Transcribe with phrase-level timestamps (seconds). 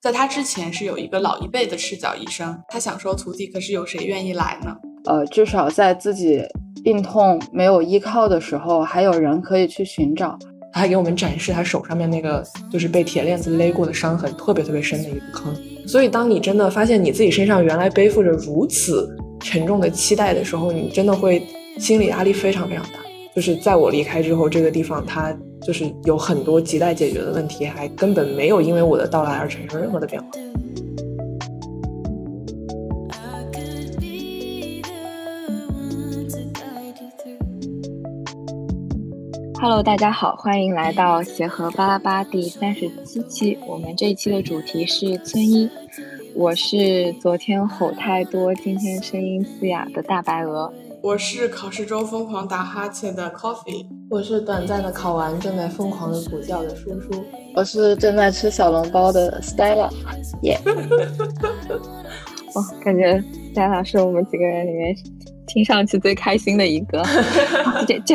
[0.00, 4.72] 在他之前是有一个老一辈的赤脚医生，他想收徒弟，可是有谁愿意来呢？
[5.06, 6.40] 呃，至少在自己
[6.84, 10.38] 病痛没有依靠的时候，还有人可以去寻找。
[10.72, 15.52] 他还给我们展示他手上面那个就是被铁链子勒过的伤痕，特别特别深的一个坑。
[15.88, 21.44] 所以，当你真的发现你自己身上原来背负着如此沉重的期待的时候，你真的会
[21.76, 23.00] 心理压力非常非常大。
[23.34, 30.28] 就是在我离开之后，这个地方它就是有很多亟待解决的问题，还根本没有因为我的到来而产生任何的变化。
[39.60, 43.58] Hello，大家好，欢迎来到协和巴拉巴第三十七期。
[43.66, 45.68] 我们这一期的主题是村医。
[46.34, 50.72] 我是昨天吼太多，今天声音嘶哑的大白鹅。
[51.02, 53.86] 我是考试中疯狂打哈欠的 Coffee。
[54.10, 57.24] 我是短暂的考完正在疯狂的补觉的叔叔。
[57.54, 59.90] 我是正在吃小笼包的 Stella。
[60.42, 60.58] 耶！
[62.54, 63.22] 哦，感觉
[63.54, 64.94] Stella 是我们几个人里面
[65.46, 67.02] 听上去最开心的一个。
[67.86, 68.14] 这 这。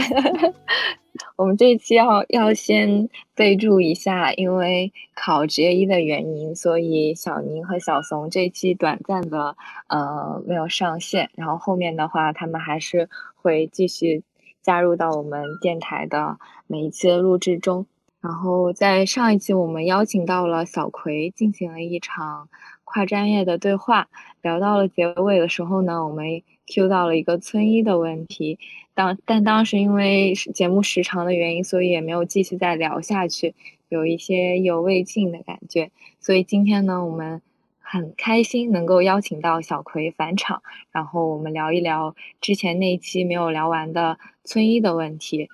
[1.35, 9.55] 我们这一期要要先备注一下，因为考职业医的原因，所以小宁和小怂这一期短暂的
[9.87, 14.23] 呃没有上线，然后后面的话他们还是会继续
[14.61, 17.85] 加入到我们电台的每一期的录制中。
[18.21, 22.47] 然后在上一期我们邀请到了小葵进行了一场
[22.85, 24.07] 跨专业的对话，
[24.41, 28.57] 聊到了结尾的时候呢，我们 Q 到了一个村医的问题。
[28.95, 33.55] 当但当时因为节目时长的原因，所以也没有继续再聊下去，
[33.89, 35.91] 有一些犹未尽的感觉。
[36.19, 37.41] 所以今天呢，我们
[37.79, 45.49] 很开心能够邀请到小葵返场，然后我们聊一聊之前那一期没有聊完的村医的问题。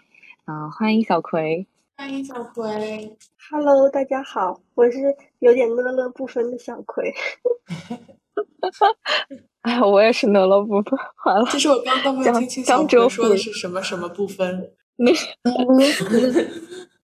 [0.46, 1.66] 嗯，欢迎小葵，
[1.96, 3.16] 欢迎小葵
[3.50, 7.14] ，Hello，大家好，我是有点乐乐不分的小葵。
[9.62, 11.46] 哎，我也是乐乐不分，完了。
[11.52, 14.72] 其实我刚刚没有听清小葵说的是什么什么不分。
[14.96, 15.12] 那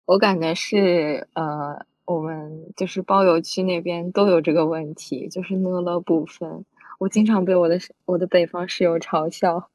[0.06, 6.66] 我感觉是呃，我们就是包邮区那边都有这个问题，就是乐乐不分。
[7.00, 9.70] 我经常被我的我的北方室友嘲笑。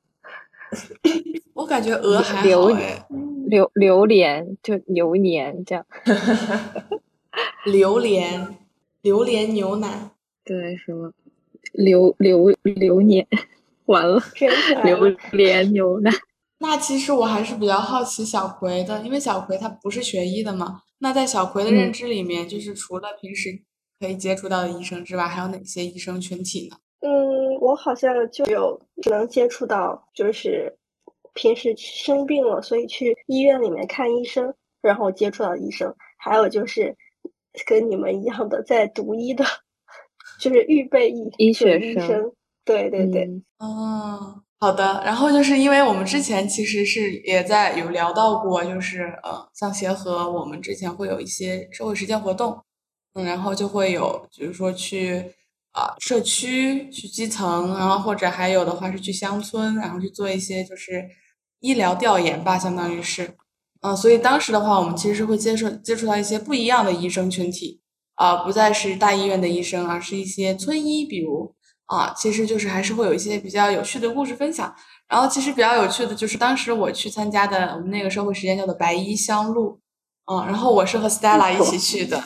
[1.54, 2.44] 我感觉鹅还好
[3.46, 5.84] 榴榴莲就榴莲这样。
[7.64, 8.56] 榴莲
[9.02, 10.12] 榴莲牛奶。
[10.44, 11.12] 对，什么？
[11.72, 13.26] 榴榴榴莲，
[13.86, 14.22] 完了，
[14.84, 16.10] 榴莲牛奶。
[16.58, 20.82] 那其实我还是比较好奇小葵的，因为小葵他不是学医的嘛。
[20.98, 23.62] 那在小葵的认知里面，就是除了平时
[23.98, 26.76] 可以接触到的医生之外，还有哪些医生群体呢？
[27.00, 30.76] 嗯，我好像就有只能接触到，就是
[31.32, 35.94] 平时生病了，所以去医院里面看医生，然后接触到医生。
[36.18, 36.94] 还有就是
[37.66, 39.46] 跟你们一样的在读医的。
[40.40, 42.32] 就是预备医医学生，
[42.64, 43.28] 对对对，
[43.58, 45.02] 哦，好的。
[45.04, 52.58] 然后就是因为我们之前其实是也在有聊到过，就是呃，像协和，我们之前会有一些社会实践活动，
[53.14, 55.22] 嗯，然后就会有，比如说去
[55.72, 61.06] 啊社区、去基层，然后或者还有的话是去乡村，然后去做一些就是
[61.60, 63.34] 医疗调研吧，相当于是，
[63.82, 67.79] 嗯，所以当时的话，我们其实是会接触接触到一些不一样的医生群体。
[68.20, 71.54] 啊，不再是大医院的医生，而是一些村医，比如
[71.86, 74.74] 啊，其实就是还是会有一些比较有趣的故事分享。
[75.08, 79.80] 然后其实比较有趣的就是当时我去参加的我们那个社会实践叫做白衣香露，
[80.30, 82.22] 嗯，然后我是和 Stella 一起去的，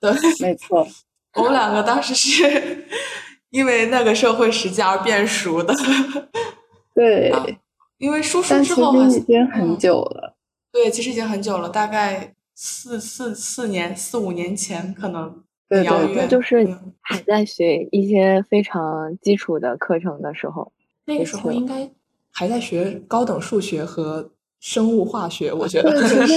[0.00, 0.86] 对， 没错，
[1.34, 2.86] 我们两个当时是
[3.50, 5.74] 因为那个社会实践而变熟的，
[6.94, 7.32] 对，
[7.98, 10.36] 因为叔叔之后已经很久了，
[10.70, 12.32] 对，其实已经很久了，大概。
[12.64, 15.42] 四四四年四五年前可能
[15.84, 16.64] 遥远，就是
[17.00, 20.72] 还在学一些非常基础的课程的时候，
[21.06, 21.90] 那个时候应该
[22.30, 24.30] 还在学高等数学和
[24.60, 26.36] 生物化学，我觉得是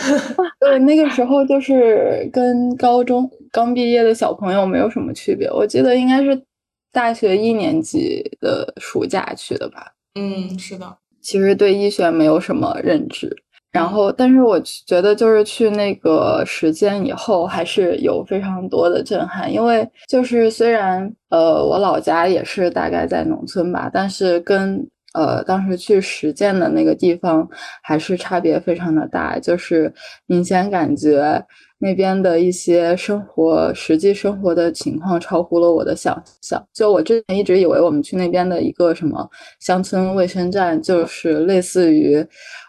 [0.58, 5.46] 对那个时候就是跟高中刚毕业的小朋友没有什么区别。
[5.50, 6.42] 我记得应该是
[6.90, 9.92] 大学一年级的暑假去的吧。
[10.14, 13.42] 嗯，是的，其实对医学没有什么认知。
[13.76, 19.52] 然后，但是我觉得就是去那个实践以后，还是有非常多的震撼。
[19.52, 24.82] 因为就是虽然呃，我老家也是大概在农村吧，但是跟
[25.12, 27.46] 呃当时去实践的那个地方
[27.82, 29.38] 还是差别非常的大。
[29.38, 29.92] 就是
[30.26, 31.44] 明显感觉
[31.78, 36.66] 那边的一些生活实际生活的情况超乎了我的想象。
[36.72, 39.28] 就我之前一直以为我们去那边的一个什么
[39.60, 42.26] 乡村卫生站，就是类似于。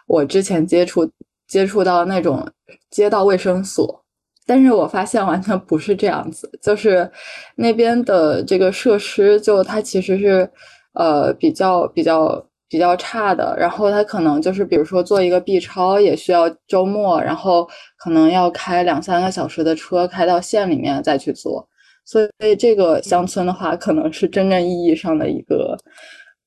[0.08, 1.08] 我之前接触
[1.46, 2.44] 接触到那种
[2.90, 4.02] 街道卫生所，
[4.46, 7.08] 但是我发现完全不是这样子，就是
[7.54, 10.50] 那边的这个设施，就它其实是
[10.94, 13.54] 呃比较比较比较差的。
[13.58, 17.68] 然后它可能就是比如说做一个 B 超也需要周末，然后
[17.98, 21.68] 可能要开两三个小时的车开到县里面再去做。
[22.04, 25.76] 所以这个乡村的话，可能是真正意义上的一个。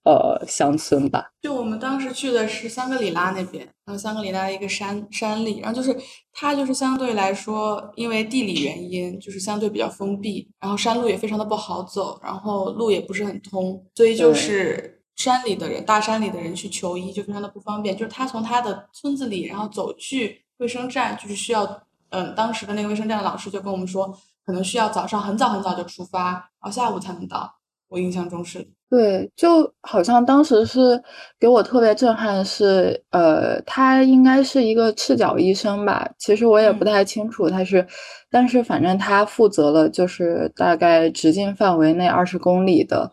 [0.03, 1.31] 呃，乡村吧。
[1.41, 5.95] 就我们当时去的是香格里拉那边，然后香格里拉一个山山里，然后就是
[6.33, 17.95] 它就是相对来说，因为地理原因，就是相对比较封闭，然后山路也非常的不好走，然后路也不是很通，所以就是山里的人，大山里的人去求医就非常的不方便。
[17.95, 24.11] 就是他从他的村子里，然后走去卫生站，就是需要，嗯，当时的那个卫生站的老师就跟我们说，
[24.43, 27.59] 可能需要早上很早很早就出发，然后下午才能到。
[27.87, 28.71] 我印象中是。
[28.91, 31.01] 对，就好像当时是
[31.39, 36.05] 给我特别震撼的是，呃，他应该是一个赤脚医生吧？
[36.19, 37.87] 其实我也不太清楚他是，
[38.29, 43.09] 但是反正他负责了，就是大概直径范围内二十公里的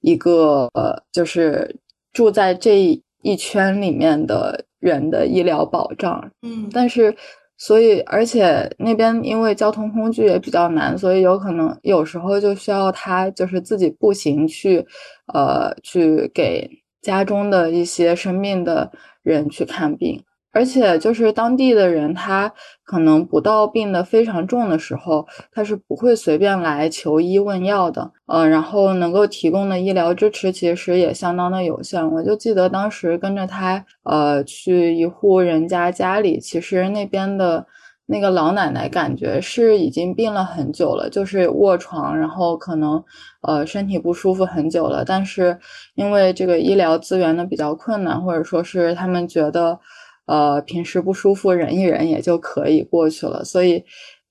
[0.00, 1.76] 一个，呃，就是
[2.12, 2.78] 住在这
[3.22, 6.30] 一圈里面的人的医疗保障。
[6.42, 7.12] 嗯，但是。
[7.58, 14.86] 所以，而且那边因为交通工具也比较难，所以有可能有时候就需要他就是自己步行去，
[15.32, 16.68] 呃，去给
[17.00, 18.90] 家中的一些生病的
[19.22, 20.22] 人去看病。
[20.56, 22.50] 而且就是当地的人，他
[22.82, 28.10] 可能不到病的非常重的时候，他是不会随便来求医问药的。
[28.24, 32.10] 呃，然后能够提供的医疗支持其实也相当的有限。
[32.10, 37.66] 我就记得当时跟着他，呃，去一户人家家里，其实那边的
[38.06, 43.04] 那个老奶奶感觉是已经病了很久了，就是卧床，然后可能
[43.42, 45.04] 呃身体不舒服很久了。
[45.04, 45.58] 但是
[45.96, 49.78] 因为这个医疗资源呢比较困难，或者说是他们觉得。
[50.26, 53.84] 呃，平时不舒服忍一忍也就可以过去了，所以，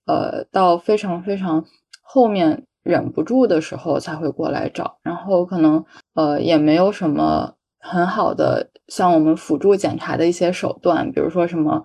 [0.05, 1.65] 呃，到非常非常
[2.01, 5.83] 后面忍不住的时候才会过来找，然后可能
[6.13, 11.83] 呃也没有什么很好的像我们辅助检查的一些手段，比如说什么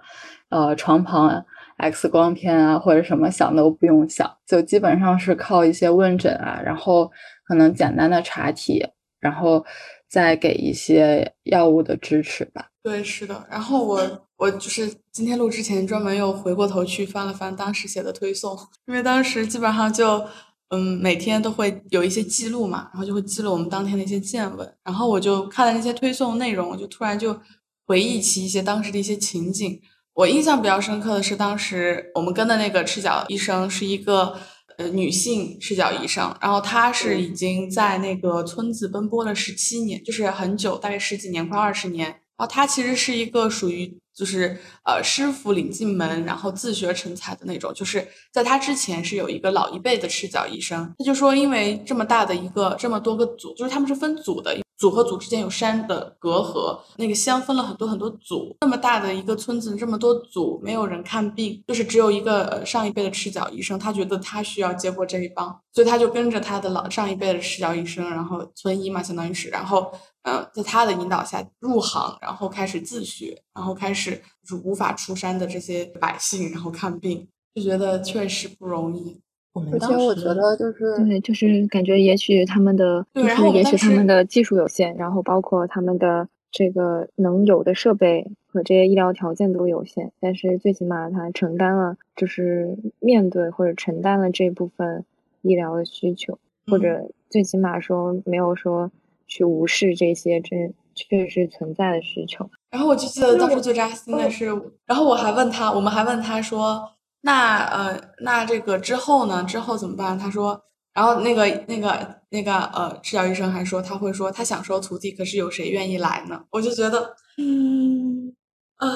[0.50, 1.44] 呃床旁
[1.78, 7.10] X 光片啊或者什么想都不用想，就基本上是靠一些问诊啊，然后
[7.46, 8.86] 可能简单的查体，
[9.18, 9.64] 然后
[10.10, 12.70] 再给一些药物的支持吧。
[12.82, 13.46] 对，是的。
[13.48, 20.26] 然后我我就是今天录之前专门又回过头去翻了翻当时写的推送，因为当时基本上就
[20.70, 24.74] 嗯每天都会有一些记录嘛，然后就会记录我们当天的一些见闻。
[24.82, 27.38] 然后我就看了那些推送内容，我就突然就
[27.86, 29.80] 回忆起一些当时的一些情景。
[30.14, 34.36] 我印象比较深刻的是，当时我们跟的那个赤脚医生是一个
[34.80, 42.06] 呃女性赤脚医生，然后她是已经在那个村子奔波了十七年，就是很久，大概十几年，快二十年。
[42.08, 44.56] 然后她其实是一个属于就是
[44.86, 47.70] 呃师傅领进门，然后自学成才的那种。
[47.74, 54.56] 就是在她之前是有一个老一辈的赤脚医生，他就说因为这么大的一个这么多个组，就是他们是分组的。
[54.80, 69.92] 组和组之间有山的隔阂，那个乡分了很多很多组，那么大的一个村子，这么多组，没有人看病，就是只有一个上一辈的赤脚医生，他觉得他需要接过这一帮，所以他就跟着他的老上一辈的赤脚医生，然后村医嘛，相当于是，然后
[70.22, 79.20] 嗯，在他的引导下入行，然后开始自学，然后开始就是无法出山的这些百姓，然后看病，就觉得确实不容易。
[79.52, 95.04] 而且我觉得就是对，就是感觉也许他们的就是也许他们的技术有限，然后包括他们的这个能有的设备和这些医疗条件都有限，但是最起码他承担了，就是面对或者承担了这部分
[95.42, 98.92] 医疗的需求，或者最起码说没有说
[99.26, 102.48] 去无视这些真确实存在的需求。
[102.70, 104.46] 然后我就记得当时最扎心的是，
[104.86, 106.88] 然后我还问他，我们还问他说。
[107.22, 109.44] 那呃，那这个之后呢？
[109.44, 110.18] 之后怎么办？
[110.18, 110.60] 他说，
[110.94, 111.94] 然后那个那个
[112.30, 116.40] 那个呃，赤脚医生还说他会说他想收徒弟，可是有谁愿意来呢？
[116.50, 118.32] 我就觉得，嗯
[118.76, 118.88] 啊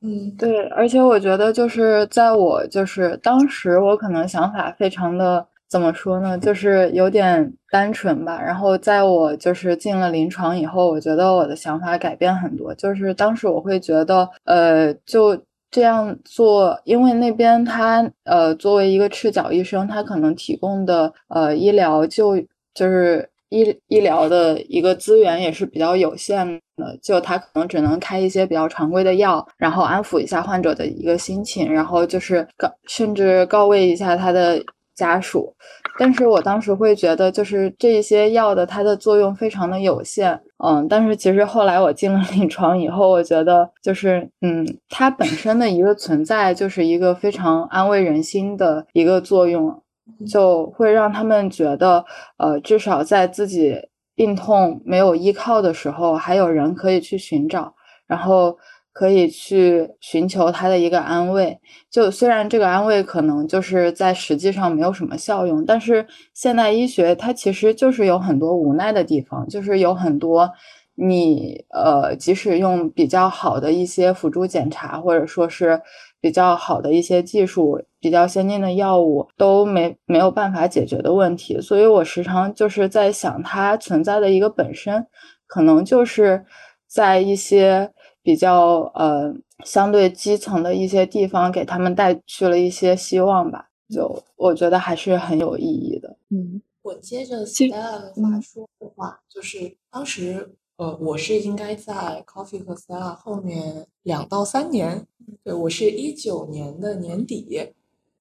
[0.00, 6.38] 嗯，对，而且我觉得就是在我就是当时我可能想法非常的怎么说呢？
[6.38, 8.40] 就是有点单纯吧。
[8.40, 12.72] 然后在我就是进了临床以后，我觉得我的想法改变很多。
[12.76, 15.36] 就是当时我会觉得，呃，就。
[15.72, 22.38] 这样做，因为那边他呃，作为一个赤脚医生，他可能提供的呃医疗就
[22.72, 34.62] 就是医医疗的一个资源也是比较有限的，就他可能只能开一些比较常规的药，然后安抚一下患者的一个心情，然后就是告甚至告慰一下他的。
[34.94, 35.50] 家属。
[35.98, 49.82] 但是我当时会觉得，就是这些药的它的作用非常的有限，嗯，但是其实后来我进了临床以后，我觉得就是嗯，它本身的一个存在就是一个非常安慰人心的一个作用，
[50.26, 52.04] 就会让他们觉得，
[52.38, 53.76] 呃，至少在自己
[54.14, 57.74] 病痛没有依靠的时候，还有人可以去寻找，
[58.06, 58.56] 然后。
[58.92, 61.58] 可以去寻求他的一个安慰，
[61.90, 70.50] 就虽然这个安慰可能就是在实际上没有什么效用，但是现代医学它其实就是有很多无奈的地方，就是有很多
[70.94, 75.80] 你呃，即使用比较好的一些辅助检查，或者说是
[76.20, 81.58] 比较好的一些技术、比较先进的药物，都没没有办法解决的问题。
[81.62, 85.06] 所以我时常就是在想，它存在的一个本身，
[85.46, 86.44] 可能就是
[86.86, 87.90] 在一些。
[88.22, 93.68] 比较呃，相对基层的一些地方，给他们带去了一些希望吧。
[93.88, 96.16] 就我觉得还是很有意义的。
[96.30, 105.06] 嗯，我接着 Stella 的话说的话，就是当时呃，我是应该在 Coffee 和 Stella 后面两到三年。
[105.44, 107.72] 对我是一九年的年底，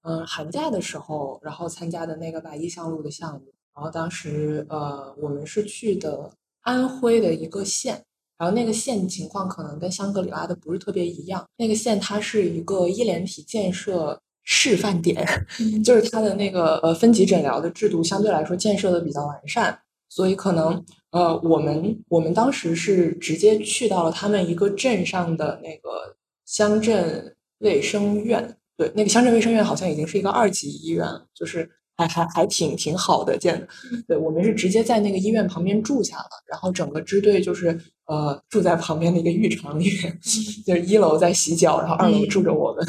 [0.03, 3.53] 嗯，寒假的时候，然后参加的那个百亿项路的项目。
[3.73, 6.29] 然后当时呃，我们是去的
[6.61, 8.03] 安徽的一个县。
[8.41, 15.23] 然后那个县情况可能跟香格里拉的不是特别一样，那个县它是一个医联体建设示范点，
[15.85, 19.77] 就是它的那个呃分级诊疗的制度相对来说建设的比较完善，
[20.09, 26.15] 所以可能呃我们我们当时是直接去到了他们一个镇上的那个
[26.47, 31.69] 乡镇卫生院，对，那个乡镇卫生院好像已经是一个二级医院了，就是。
[32.07, 33.67] 还还还挺挺好的，建的。
[34.07, 40.19] 对我们是直接在那个医院旁边住下了，然后整个支队就是呃住在旁边的一个浴场里面，
[40.65, 42.85] 就是一楼在洗脚，然后二楼住着我们。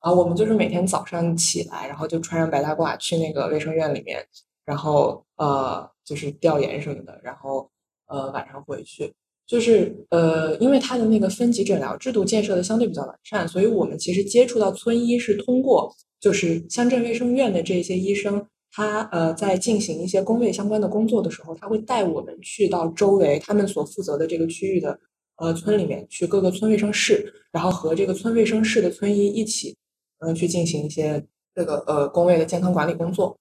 [0.00, 4.24] 啊，我们就是每天早上起来，然后就穿上白大褂去那个卫生院里面，
[4.64, 7.68] 然后呃就是调研什么的，然后
[8.08, 9.12] 呃晚上回去。
[9.46, 15.94] 就是呃因为他的那个分级诊疗制度建设的相对比较完善，所以我们其实接触到村医是通过。
[16.26, 24.98] 就是乡镇卫生院的这些医生，他呃在进行一些工位相关的工作的时候，他会带我们去到周围他们所负责的这个区域的
[25.36, 29.76] 呃村里面去各个村卫生室，然后和这个村卫生室的村医一起
[30.18, 33.38] 嗯去进行一些这个呃工位的健康管理工作。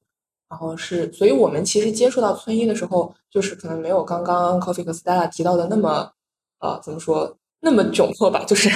[0.48, 6.12] 然后是，所以我们其实接触到村医的时候，就是可能没有刚刚 Coffee 和 Stella 提到的那么
[6.60, 7.36] 呃怎么说。
[7.62, 8.70] 那么窘迫吧，就是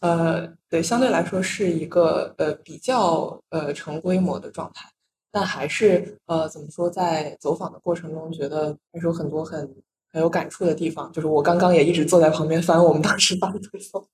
[0.00, 4.88] 呃，对，相对来说是一个呃比较呃成规模的状态，
[5.30, 9.60] 但还是呃怎么说，在走访的过程中，觉得还是有很多很
[10.12, 11.12] 很有感触的地方。
[11.12, 14.04] 就是我刚刚也一直坐在旁边翻我们当时发的推送，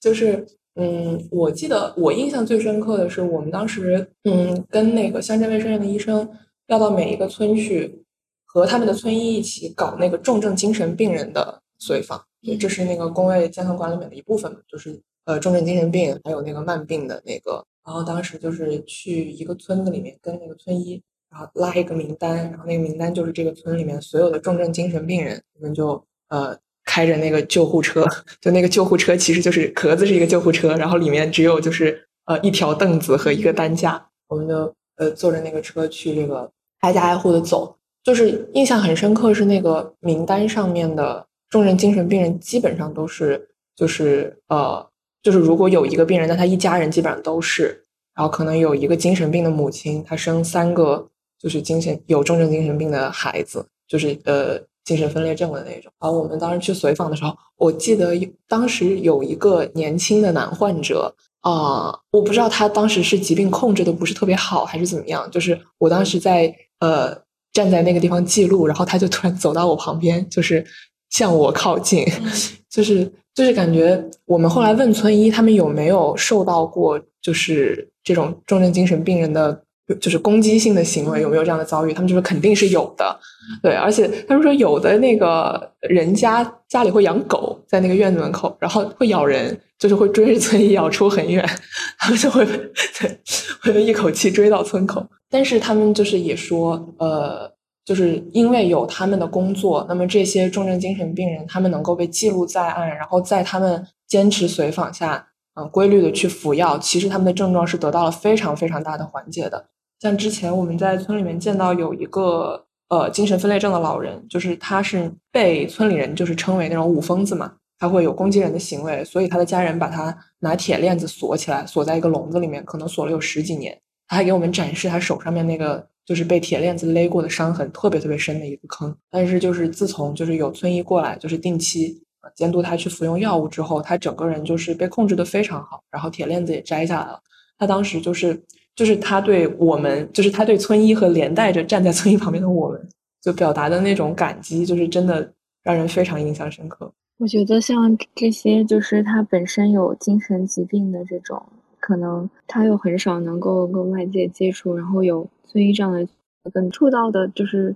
[0.00, 6.28] 就是嗯，我记得我印象最深刻的是，我们当时嗯跟那个乡镇卫生院的医生
[6.66, 8.04] 要到每一个村去，
[8.44, 12.24] 和他们的村医一起搞那个重症精神病人的随访。
[12.44, 17.64] 对，这是那个工位健康管理里面的一部分，就是呃重症精神病，还有那个慢病的那个。
[17.86, 28.04] 然后当时就是去一个村子里面跟那个村医，然后拉一个名单，然后那个名单就是这个村里面所有的重症精神病人，我们就呃开着那个救护车，
[28.40, 41.26] 就那个救护车其实就是壳子是一个救护车，然后里面只有就是呃一条凳子和一个担架，我们就呃坐着那个车去这个挨家挨户的走，就是印象很深刻是那个名单上面的。
[41.52, 44.88] 重症精神病人基本上都是，就是呃，
[45.22, 51.06] 就是如果有一个病人，那他一家人基本上都是，然后可能有一个精神病的母亲，她生三个
[51.38, 55.92] 就是精神有重症精神病的孩子，就是呃精神分裂症的那种。
[56.00, 58.18] 然后我们当时去随访的时候，我记得
[58.48, 67.14] 当时有一个年轻的男患者啊，我不知道他当时是疾病控制的不是特别好还是怎么样，就是我当时在呃
[67.52, 70.64] 站在那个地方记录，然后他就突然走到我旁边，就是。
[71.12, 72.04] 向我靠近，
[72.68, 73.04] 就是
[73.34, 79.62] 就是感觉我们后来问村医，他们有没有受到过就是这种重症精神病人的，
[80.00, 81.92] 就是攻击性的行为，有没有这样的遭遇？
[81.92, 83.20] 他们就说肯定是有的，
[83.62, 91.46] 对，而且他们说有的那个人家家里会养狗，在那个院子门口，然后会咬人，就是会追着村医咬出很远，
[92.00, 92.42] 他们就会
[92.98, 97.51] 对会一口气追到村口，但是他们就是也说呃。
[97.84, 109.66] 就是因为有他们的工作，那么这些重症精神病人，他们能够被记录在案，然后在他们坚持随访下，嗯，规律的去服药，其实他们的症状是得到了非常非常大的缓解的。
[110.00, 123.76] 像之前我们在村里面见到有一个呃精神分裂症的老人，就是他是被村里人就是称为那种五疯子嘛，他会有攻击人的行为，所以他的家人把他拿铁链子锁起来，锁在一个笼子里面，可能锁了有十几年。
[124.08, 128.94] 他还给我们展示他手上面那个就是被铁链子勒过的伤痕，特别特别深的一个坑。
[129.10, 132.02] 但是就是自从就是有村医过来，就是定期
[132.36, 137.20] 监督他去服用药物之后，他整个人就是被控制的非常好，然后铁链子也摘下来了。
[137.58, 138.42] 他当时就是
[138.74, 142.88] 就是他对我们，就是他对村医和连带着站在村医旁边的我们，
[143.20, 145.32] 就表达的那种感激，就是真的
[145.62, 146.92] 让人非常印象深刻。
[147.18, 151.40] 我觉得像这些，就是他本身有精神疾病的这种，
[151.82, 156.06] 可能他又很少能够跟外界接触，然后有村医这样的，
[156.52, 157.74] 跟触到的，就是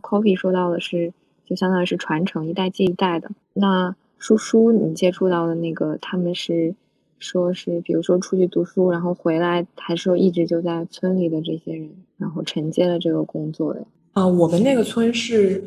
[0.00, 1.12] Coffee 说到的是，
[1.44, 3.30] 就相当于是传承一代接一代的。
[3.52, 6.74] 那叔叔你接触到的那个，他们是
[7.18, 13.86] 说是，比如说出去读书，然后回来，还是说一直就在村里的这些人，然后承接了这个工作的？
[14.14, 15.62] 啊，我们那个村是，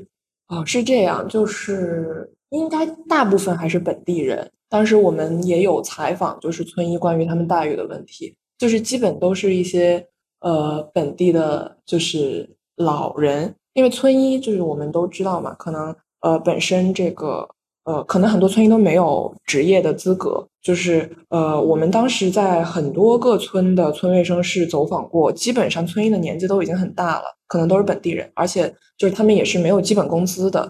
[0.47, 2.31] 啊，是这样，就是。
[2.51, 4.49] 应该大部分还是本地人。
[4.69, 10.05] 当时我们也有采访，就是村医关于他们待遇的问题，就是基本都是一些
[10.41, 13.55] 呃本地的，就是老人。
[13.73, 17.47] 因为村医就是我们都知道嘛，可能呃本身这个
[17.85, 20.45] 呃可能很多村医都没有职业的资格。
[20.61, 30.69] 就是呃我们当时在很多个村的村卫生室走访过，基本上村医的年纪都已经很大了，可能都是本地人，而且就是他们也是没有基本工资的。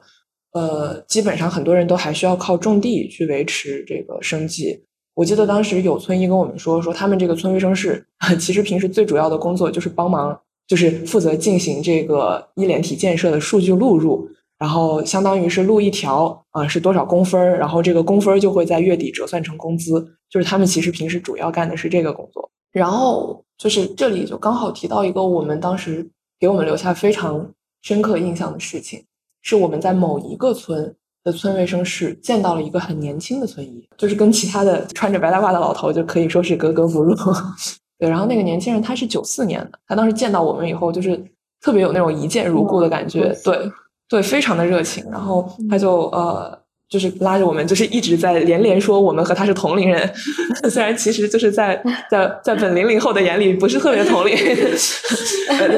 [0.57, 4.83] 呃，基本上很多人都还需要靠种地去维持这个生计。
[5.13, 8.03] 我记得当时有村医跟我们说，说他们这个村卫生室
[8.39, 20.17] 其实平时最主要的工作就是帮忙，就是负责进行这个医联体建设的数据录入，然后相当于是录一条啊是多少工分然后这个工分就会在月底折算成工资。
[20.29, 22.49] 就是他们其实平时主要干的是这个工作。
[22.71, 26.07] 然后就是这里就刚好提到一个我们当时
[26.39, 27.49] 给我们留下非常
[27.81, 29.03] 深刻印象的事情。
[29.47, 37.15] 是我们在某一个村的村卫生室见到了一个很年轻的村医，就是跟其他的 穿着白大褂的老头就可以说是格格不入。
[37.99, 41.17] 对，然后那个年轻人他是九四年的，他当时见到我们以后就是
[41.61, 43.71] 特别有那种一见如故的感觉，对
[44.09, 45.03] 对，非常的热情。
[45.09, 46.55] 然后他就呃，
[46.89, 50.13] 就是拉着我们，就是一直在连连说我们和他是同龄人，
[50.69, 54.37] 虽然其实就是在在在本零零后的眼里不是特别同龄，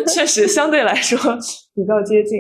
[0.07, 1.17] 确实相对来说
[1.73, 2.39] 比较接近。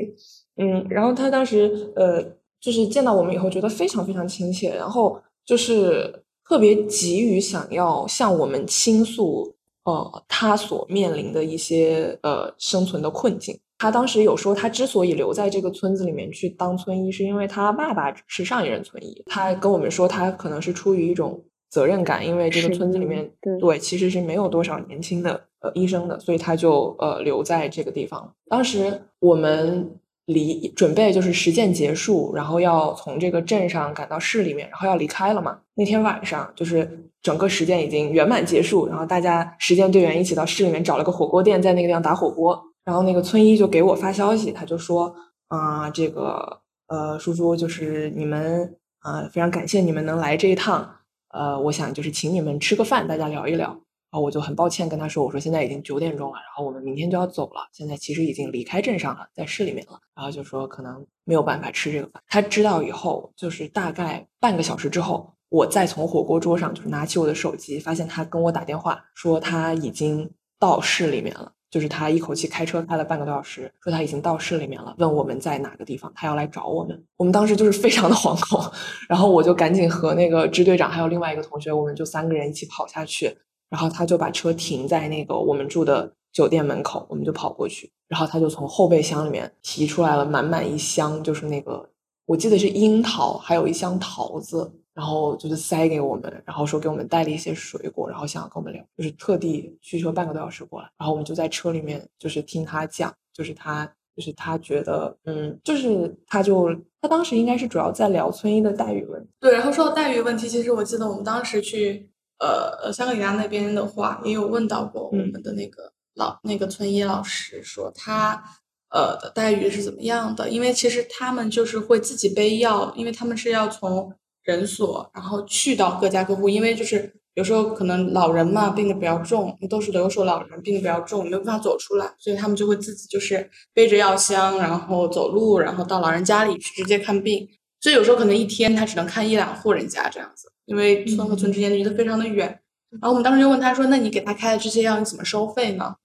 [0.61, 2.21] 嗯，然后他当时呃，
[2.59, 9.55] 就是见到我们以后，觉得非常非常亲切，然后就是特别急于想要向我们倾诉，
[9.85, 13.57] 呃，他所面临的一些呃生存的困境。
[13.77, 19.23] 他当时有说，他之所以留在这个村子里面去当村医，是因为他爸爸是上一任村医。
[19.27, 23.31] 他跟我们说，他可能是出于一种责任感，因为这个村子里面
[23.61, 28.35] 对其实是没有多少年轻的呃医生的，所以他就呃留在这个地方。
[28.49, 29.89] 当时我们。
[30.29, 35.57] 离准备就是实践结束，然后要从这个镇上赶到市里面，然后要离开了嘛。
[35.73, 42.61] 那天晚上就是整个实践已经圆满结束，然后大家实践队员一起到市里面找了个火锅店，在那个地方打火锅。
[42.85, 45.13] 然后那个村医就给我发消息，他就说
[45.47, 50.87] 啊，这个呃叔叔就是你们啊，非常感谢你们能来这一趟，
[51.33, 53.79] 呃，我想就是请你们吃个饭，大家聊一聊。
[54.11, 57.61] 然后我就很抱歉跟他说：“我说现在已经九点钟了，然后我们明天就要走了。
[57.71, 59.99] 现在其实已经离开镇上了，在市里面了。
[60.15, 62.21] 然后就说可能没有办法吃这个饭。
[62.27, 71.51] 他知道以后，就是大概半个小时之后，我再从火锅桌上就是拿起我的手机，发现他跟我打电话说他已经到市里面了。
[71.69, 76.99] 就是他一口气开车开了半个多小时，说他已经到市里面了，问我们在哪个地方，他要来找我们。
[77.15, 78.59] 我们当时就是非常的惶恐，
[79.07, 83.37] 然后我就赶紧和那个支队长还有另外一个同学，我们就三个人一起跑下去。”
[83.69, 87.91] 然后他就把车停在那个我们住的酒店门口，我们就跑过去。
[88.07, 91.87] 然后他就从后备箱里面提出来了满满一箱，就是那个
[92.25, 100.89] 我记得是樱桃，还有一箱桃子，然后就是塞给我们，然后说给我们带了一些水果，然后想要跟我们聊，就是特地驱车半个多小时过来。
[100.97, 109.29] 然后我们就在车里面就是听他讲，就是他就是他觉得嗯，就是他就他当时应该是主要在聊村医的待遇问题。
[109.39, 112.09] 对，然后说到待遇问题，其实我记得我们当时去。
[112.39, 118.43] 呃，香格里拉那边的话，也有问到过我们的那个老那个村医老师，说他
[118.89, 120.49] 呃的待遇是怎么样的？
[120.49, 137.47] 因为其实他们就是会自己背药，因为他们是要从诊所然后去到各家各户，因为就是有时候可能老人嘛病的比较重，都是留守老人病的比较重，没有办法走出来，所以他们就会自己就是背着药箱，然后走路，然后到老人家里去直接看病，
[137.79, 140.51] 所以有时候可能一天他只能看一两户人家这样子。
[140.65, 142.47] 因为村和村之间离得非常的远，
[142.91, 145.95] 然后我们当时就问他说：“那你给他开的这些药，你怎么收费呢？”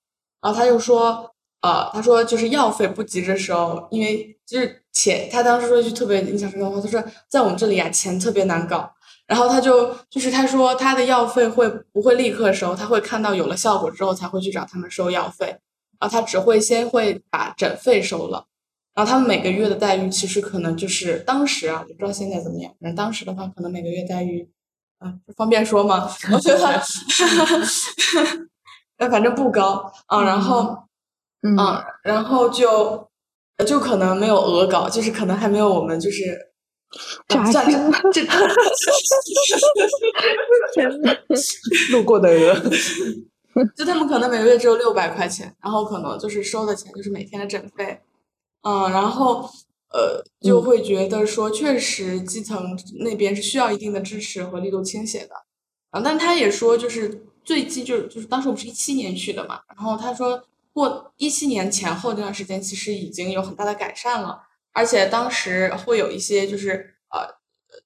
[0.41, 5.29] 然后他就说：“呃，他说就是药费不急着收，因为就是钱。
[5.31, 8.91] 他当时说一句特别印象深刻的话，他说在我们这里啊，钱特别难搞。
[9.27, 15.47] 然后他就就是他说他的药费会不会立刻收，他会看到有了效果之后才会去找他们收药费，
[16.01, 18.47] 然后他只会先会把诊费收了，
[18.95, 24.49] 然后他们每个月的待遇其实可能就是当时啊，我不知道现在怎么样，反正当时的话可能每个月待遇，
[24.99, 26.09] 啊方便说吗？
[26.33, 26.83] 我觉得，
[28.99, 30.77] 呃反正不高啊，然后
[31.43, 33.09] 嗯嗯，然后就
[33.67, 36.51] 就可能没有鹅稿，就是可能还没有我们就是。
[37.29, 38.23] 扎这
[41.91, 42.55] 路过的鹅，
[43.77, 48.01] 就他们可能每个月只有六百块钱，然后可能就是收的钱就是每天的诊费，
[48.65, 49.49] 嗯，然后
[49.91, 55.35] 呃就会觉得说，确实基层那边是需要一定的支持和力度倾斜的，
[55.91, 64.41] 啊，但他也说就是最近就是就是当时我们是一七年去的嘛，然后他说过一七年前后这段时间其实已经有很大的改善了，
[64.73, 67.29] 而且当时会有一些就是呃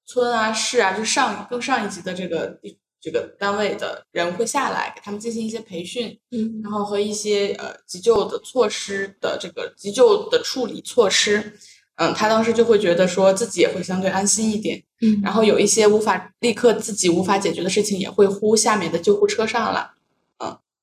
[0.05, 11.53] 村啊市啊，就上更上一级的这个地这个单位的人会下来给他们进行一些培训，嗯然后和一些呃急救的措施的这个急救的处理措施，
[11.95, 19.89] 嗯，他当时就会觉得说自己也会相对安心一点，嗯然后有一些无法立刻自己无法解决的事情，也会呼下面的救护车上来。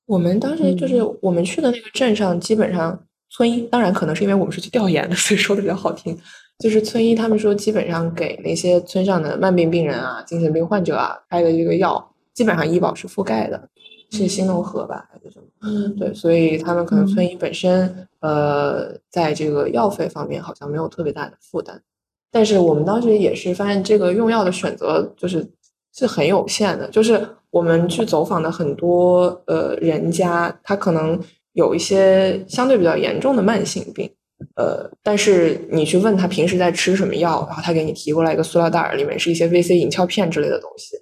[0.06, 6.16] 我们当时就是我们去的那个镇上，基本上村医，当然可能是因为我们是去调研的，所以说的比较好听。
[6.58, 13.68] 就是村医他们说，基本上给那些村上的慢病病人啊、精神病患者啊开的这个药，基本上医保是覆盖的，
[14.10, 15.46] 是新农合吧还是什么？
[15.62, 21.82] 嗯对，所以他们可能村医本身，呃，在这个药费方面好像没有特别大的负担。
[22.30, 25.46] 但是我们当时也是发现，这个用药的选择就是
[25.94, 26.88] 是很有限的。
[26.88, 31.18] 就是我们去走访的很多呃人家，他可能
[31.52, 34.10] 有一些相对比较严重的慢性病，
[34.56, 40.96] 呃，但是你去问他平时在吃什么药，然后他给你提过来一个塑料袋儿，里面是一些 VC 银翘片之类的东西。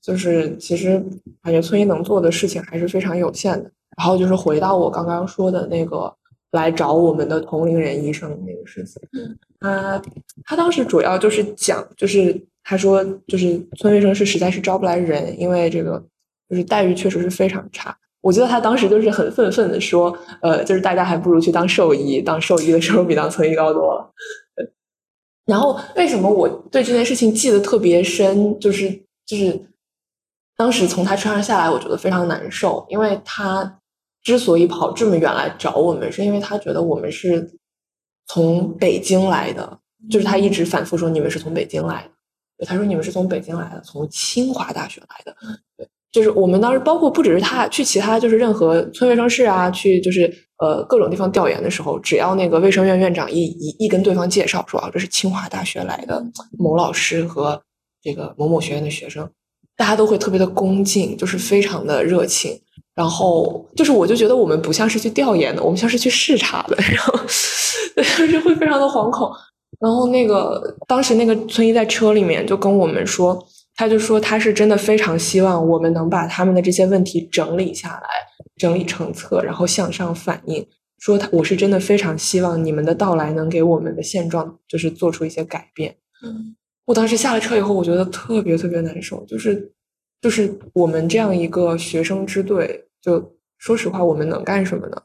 [0.00, 1.02] 就是其实
[1.42, 3.70] 感觉村医能做的事情还是非常有限的。
[3.96, 6.12] 然后就是回到我刚刚说的那个
[6.52, 9.00] 来找我们的同龄人医生那个事情，
[9.60, 10.00] 他
[10.44, 16.02] 他当时主要就是讲，就是他说就是村卫生室实在是招不来人，因为这个
[16.48, 17.96] 就是待遇确实是非常差。
[18.20, 24.12] 我觉得他当时就是很愤愤的说，呃，就是大家还不如去当兽医，当兽医的收入比当村医高多了。
[25.46, 28.90] 然后为什么我对这件事情记得特别深，就是
[29.24, 29.58] 就是
[30.56, 33.80] 当时从他车上下来，我觉得非常难受，因为他
[34.22, 37.50] 之所以跑这么远来找我们，是因为他觉得我们是
[38.26, 39.78] 从北京来的，
[40.10, 42.06] 就是他一直反复说你们是从北京来
[42.58, 45.34] 的，他说你们是从北京来的，从清华大学来的，
[45.78, 56.24] 对，就是我们当时包括不只是他去其他就是任何村卫生室啊，去就是呃各种地方调研的时候，只要那个卫生院院长一一一跟对方介绍说啊这是清华大学来的
[56.58, 57.60] 某老师和
[58.02, 59.28] 这个某某学院的学生，
[59.76, 62.58] 大家都会特别的恭敬，就是非常的热情。
[62.94, 67.16] 然后就是，我就觉得我们不像是去调研的，我们像是去视察的，然后
[67.94, 69.30] 就是会非常的惶恐。
[69.78, 73.40] 然后那个当时那个村医在车里面就跟我们说，
[73.78, 78.08] 他就说他是真的非常希望我们能把他们的这些问题整理下来，
[78.56, 80.66] 整理成册，然后向上反映。
[80.98, 85.96] 说他我是真的非常希望你们的到来能给我们的现状就是做出一些改变。
[86.24, 89.72] 嗯我当时下了车以后，我觉得特别特别难受，就是
[90.20, 95.00] 就是我们这样一个学生支队，就说实话，我们能干什么呢？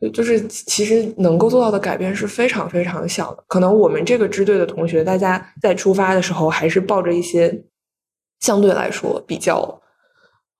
[0.00, 3.44] 就就是其实能够做到的改变是非常非常小的。
[3.46, 7.64] 可能我们这个支队的同学，大家在出发的时候还是抱着一些
[8.40, 9.80] 相对来说比较。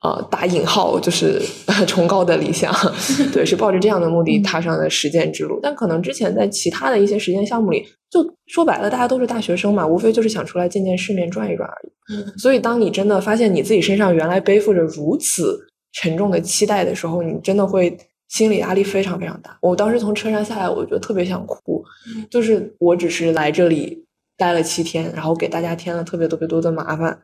[0.02, 1.40] 呃，打引号就是
[1.88, 2.70] 崇高的理想，
[3.32, 5.58] 对，是抱着这样的目的踏上了实践之路。
[5.62, 12.38] 但可能之前在其他的一些实践项目里，就说白了，大家都是大学生嘛，无非就是想出来见见世面、转一转而已。
[12.38, 15.58] 所以，当你真的发现你自己身上原来背负着如此
[15.94, 17.96] 沉重的期待的时候，你真的会
[18.28, 19.56] 心理压力非常非常大。
[19.62, 21.82] 我当时从车上下来，我觉得特别想哭，
[22.30, 24.04] 就是我只是来这里
[24.37, 27.18] 待了七天，然后给大家添了特别特别多的麻烦，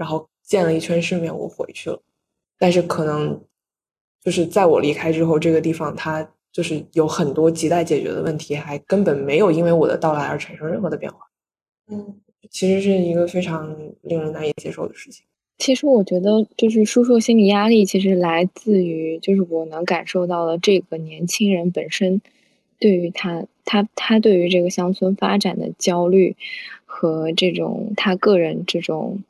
[0.00, 2.00] 然后见了一圈世面，我回去了。
[2.58, 3.38] 但是可能
[4.24, 11.18] 就是在我离开之后，这个地方它就是有很多亟待解决的问题，还根本没有因为我的到来而产生任何的变化。
[11.90, 12.18] 嗯
[12.50, 15.24] 其实是一个非常令人难以接受的事情。
[15.58, 22.20] 其实我觉得，就是叔叔心理压力，其实来自于，就是我能感受到的这个年轻人本身
[22.78, 26.34] 对于他他他对于这个乡村发展的焦虑
[26.86, 29.22] 和这种他个人这种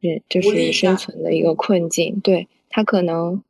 [0.00, 3.42] 人就是生存的一个困境，对他可能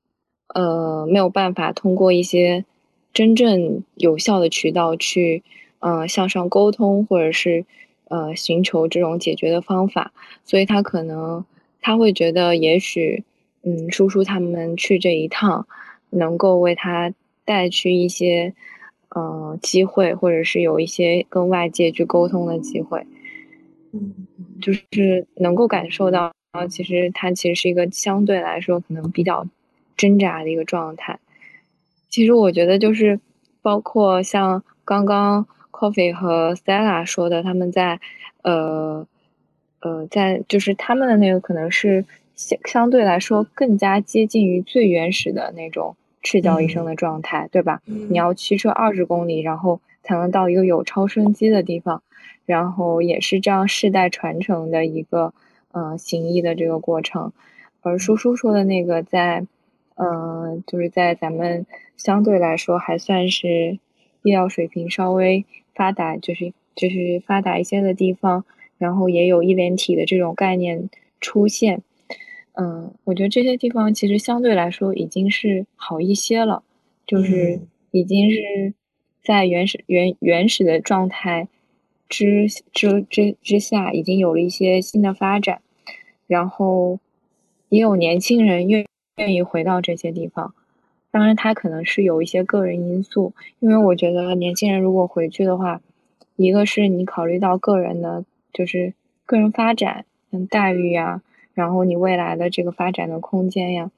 [0.54, 2.64] 呃没有办法通过一些
[3.12, 5.42] 真正有效的渠道去
[5.78, 7.64] 呃向上沟通，或者是
[8.08, 10.12] 呃寻求这种解决的方法，
[10.44, 11.44] 所以他可能
[11.80, 13.24] 他会觉得也许
[13.62, 15.66] 嗯叔叔他们去这一趟
[16.10, 17.12] 能够为他
[17.44, 18.54] 带去一些
[19.10, 23.06] 呃机会，或者是有一些跟外界去沟通的机会，
[23.92, 24.14] 嗯，
[24.60, 26.32] 就是能够感受到。
[26.52, 29.46] 然后其实他其实是一个相对来说可能比较
[29.96, 31.18] 挣扎的一个状态。
[32.08, 33.20] 其实我觉得就是
[33.62, 38.00] 包括像刚刚 Coffee 和 Stella 说的，他们在
[38.42, 39.06] 呃
[39.80, 47.80] 呃在就是他们的那个可能是相相对来说更加接近于最原始的那种赤脚医生的状态，对吧？
[47.84, 52.02] 你要驱车二十公里，然后才能到一个有超声机的地方，
[52.44, 55.32] 然后也是这样世代传承的一个。
[55.72, 57.32] 呃，行医的这个过程，
[57.82, 59.46] 而叔叔说的那个，在，
[59.94, 61.64] 呃，就是在咱们
[61.96, 63.78] 相对来说还算是
[64.22, 68.44] 医疗水平稍微发达，就是就是发达一些的地方，
[68.78, 71.82] 然后也有一连体的这种概念出现，
[72.54, 76.62] 嗯，我觉得这些地方其实相对来说已经是好一些了，
[77.06, 77.60] 就是
[77.92, 78.74] 已经是
[79.22, 81.46] 在原始原原始的状态。
[82.10, 85.62] 之之之之下，已经有了一些新的发展，
[86.26, 86.98] 然后
[87.68, 88.84] 也有年轻人愿
[89.16, 90.52] 愿意回到这些地方。
[91.12, 95.80] 当然，他可能是有一些个人因素，因为我觉得年轻人如果回去的话，
[96.36, 98.92] 一个是你考虑到个人的，就是
[99.24, 101.22] 个人发展、嗯待遇呀，
[101.54, 103.90] 然后你未来的这个发展的空间呀，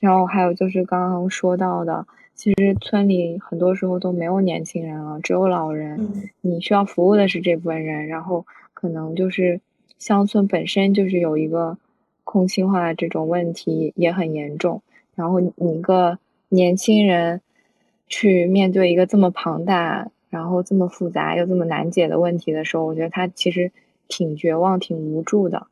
[0.00, 2.06] 然后还有就是刚刚说到的。
[2.36, 6.30] 其实村里很多时候都没有年轻人了，只有老人。
[6.42, 8.44] 你需要服务的是这部分人，然后
[8.74, 9.60] 可能就是
[9.98, 11.78] 乡村本身就是有一个
[12.24, 14.82] 空心化的这种问题也很严重。
[15.14, 16.18] 然后你一个
[16.50, 17.40] 年轻人
[18.06, 23.72] 去面对一个这么庞大、然后这么复杂又这么难解的问题的时候，我觉得他其实
[24.08, 25.66] 挺绝望、挺无助的。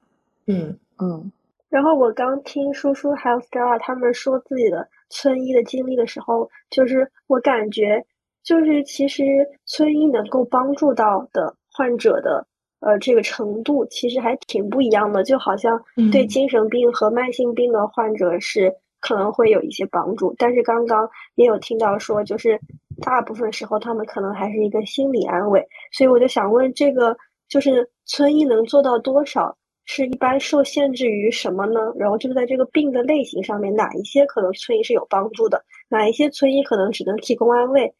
[0.46, 1.30] 嗯嗯。
[1.74, 4.88] 然后我刚听叔叔还有 Stella 他们说自己的。
[5.10, 8.04] 村医的经历的时候，就是我感觉，
[8.42, 9.22] 就是其实
[9.64, 12.44] 村医能够帮助到的患者的，
[12.80, 15.22] 呃，这个程度其实还挺不一样的。
[15.22, 22.58] 就好像对精神病和慢性病的患者是可能会有一些帮助，但是刚刚也有听到说，就是
[23.00, 25.64] 大部分时候他们可能还是一个心理安慰。
[25.92, 27.16] 所以我就想问，这个
[27.48, 29.56] 就是村医能做到多少？
[29.86, 31.80] 是一般受限制于什么呢？
[31.96, 37.92] 然后就是在这个病的类型上面，哪一些可能村医是有帮助的，哪一些村医可能只能提供安慰？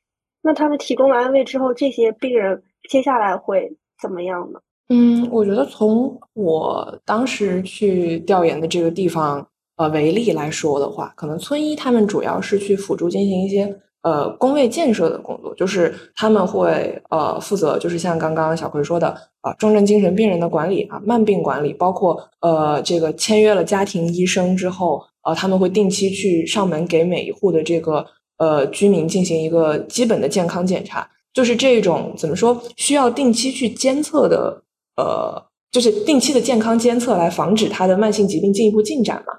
[0.42, 3.70] 那他们提供了安慰之后，这些病人接下来会
[4.00, 4.60] 怎么样呢？
[4.88, 13.74] 嗯，我觉得从我当时去调研的这个地方呃为例来说的话，可能村医他们主要是去辅助进行一些。
[14.04, 19.08] 呃，工位建设的工作，就是他们会呃负责，就是像刚刚小葵说的
[19.40, 28.04] 啊，重症精神病人的管理啊，慢病管理，包括呃这个签约了家庭医生之后，呃他们会定期去上门给每一户的这个
[28.36, 34.62] 呃居民进行一个基本的健康检查，就是这种怎么说，需要定期去监测的，
[34.98, 39.32] 呃，就是定期的健康监测来防止他的慢性疾病进一步进展嘛。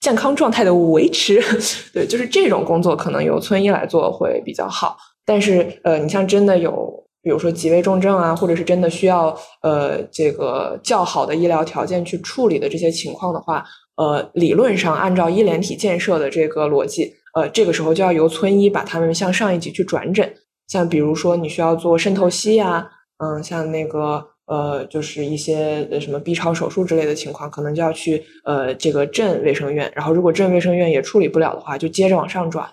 [0.00, 1.42] 健康状态的维持，
[1.92, 4.96] 对，就是这种工作可能由村医来做会比较好。
[5.26, 13.64] 但是，呃，你像真的有，比如说急危重症啊，或者是真的需要呃这个较好的医疗条件去处理的这些情况的话，
[13.96, 20.32] 呃，理论上按照医联体建设的这个逻辑，呃，这个时候就要由村医把他们向上一级去转诊。
[20.68, 24.24] 像比如说你需要做渗透析呀，嗯，像那个。
[24.48, 32.68] 呃，就是一些什么 B 超手术之类的情况，可能就要去呃这个镇卫生院，然后如果镇卫生院也处理不了的话，就接着往上转，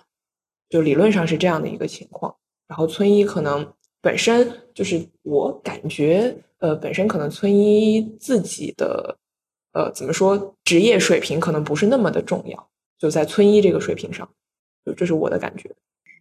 [0.70, 2.34] 就理论上是这样的一个情况。
[2.66, 9.18] 然后村医可能本身就是我感觉，呃，本身可能村医自己的
[9.72, 14.28] 呃怎么说职业水平可能不是那么的重要，就在村医这个水平上，
[14.84, 15.70] 就这是我的感觉。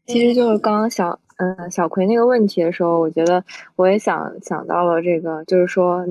[0.05, 3.43] 其实就是刚刚小嗯小葵那个问题的时候，我觉得
[3.75, 6.05] 我也想想到了这个，就是说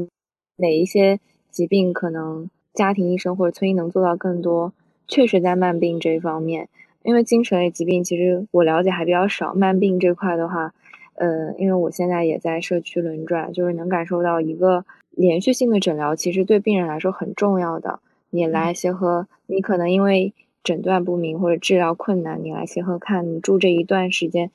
[0.57, 4.73] 哪一些疾病可能家庭医生或者村医能做到更多？
[5.07, 6.69] 确实在慢病这一方面，
[7.05, 9.55] 因为精神类疾病其实我了解还比较少。
[9.55, 10.75] 慢病这块的话，
[11.15, 18.01] 呃，因为我现在也在社区轮转，就是能感受到一个连续性的诊疗，其实对病人来说很重要的。
[18.31, 20.35] 你来协和，你可能因为。
[20.65, 24.51] 诊断不明或者治疗困难，你来协和看，你住这一段时间。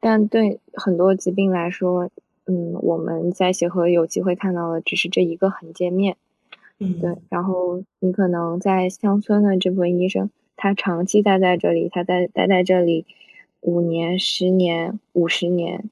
[0.00, 2.10] 但对很多疾病来说，
[2.46, 6.16] 嗯，我们在协和有机会看到的只是这一个横截面，
[6.78, 7.16] 嗯，对。
[7.28, 13.04] 然后你可能在乡村的这部分医生，他长期待在这里，他待待在这里
[13.60, 15.90] 五年、十年、五十年，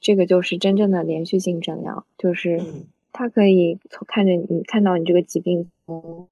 [0.00, 2.60] 这个就是真正的连续性诊疗，就是
[3.12, 6.28] 他可以从看着你看到你这个疾病从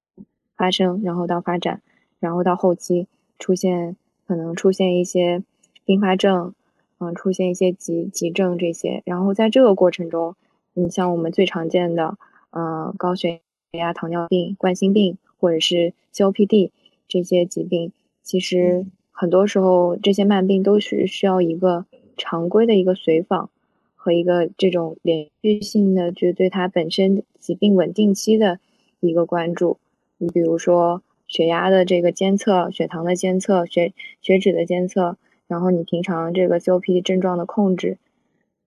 [0.57, 1.81] 发生，然后到发展，
[2.21, 3.07] 然后到后期
[3.39, 5.43] 出现可能出现一些
[5.85, 6.55] 并发症，
[6.99, 10.35] 嗯，出现一些急急症这些，然后在这个过程中，
[10.75, 12.17] 你像我们最常见的，
[12.51, 13.41] 呃，高血
[13.73, 16.71] 压、糖尿病、冠心病或者是 COPD
[17.09, 23.51] 这些疾病，其实很多时候这些慢病都是需要一个常规的一个随访。
[23.99, 28.61] 和一个这种连续性的，就对它本身疾病稳定期的
[29.01, 29.79] 一个关注。
[30.19, 37.99] 你比如说血压的这个监测、血糖的监测、血血脂的监测，然后你平常这个 COPD 症状的控制，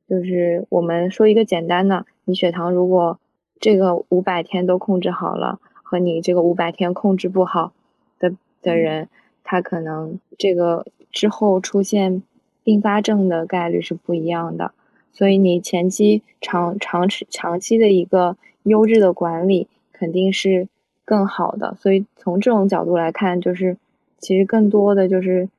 [0.07, 3.19] 就是我们说一个简单的，你血糖如果
[3.59, 7.73] 这个五百天都控制好了，和你这个五百天控制不好
[8.19, 9.09] 的的人，
[9.43, 12.23] 他可能这个之后出现
[12.63, 14.73] 并发症的概率是不一样的。
[15.11, 20.69] 所以你前期长长期长期的一个优质的管理肯定是
[21.09, 21.75] 更好的。
[21.79, 23.77] 所以从这种角度来看，就是
[24.19, 25.49] 其实更多的就是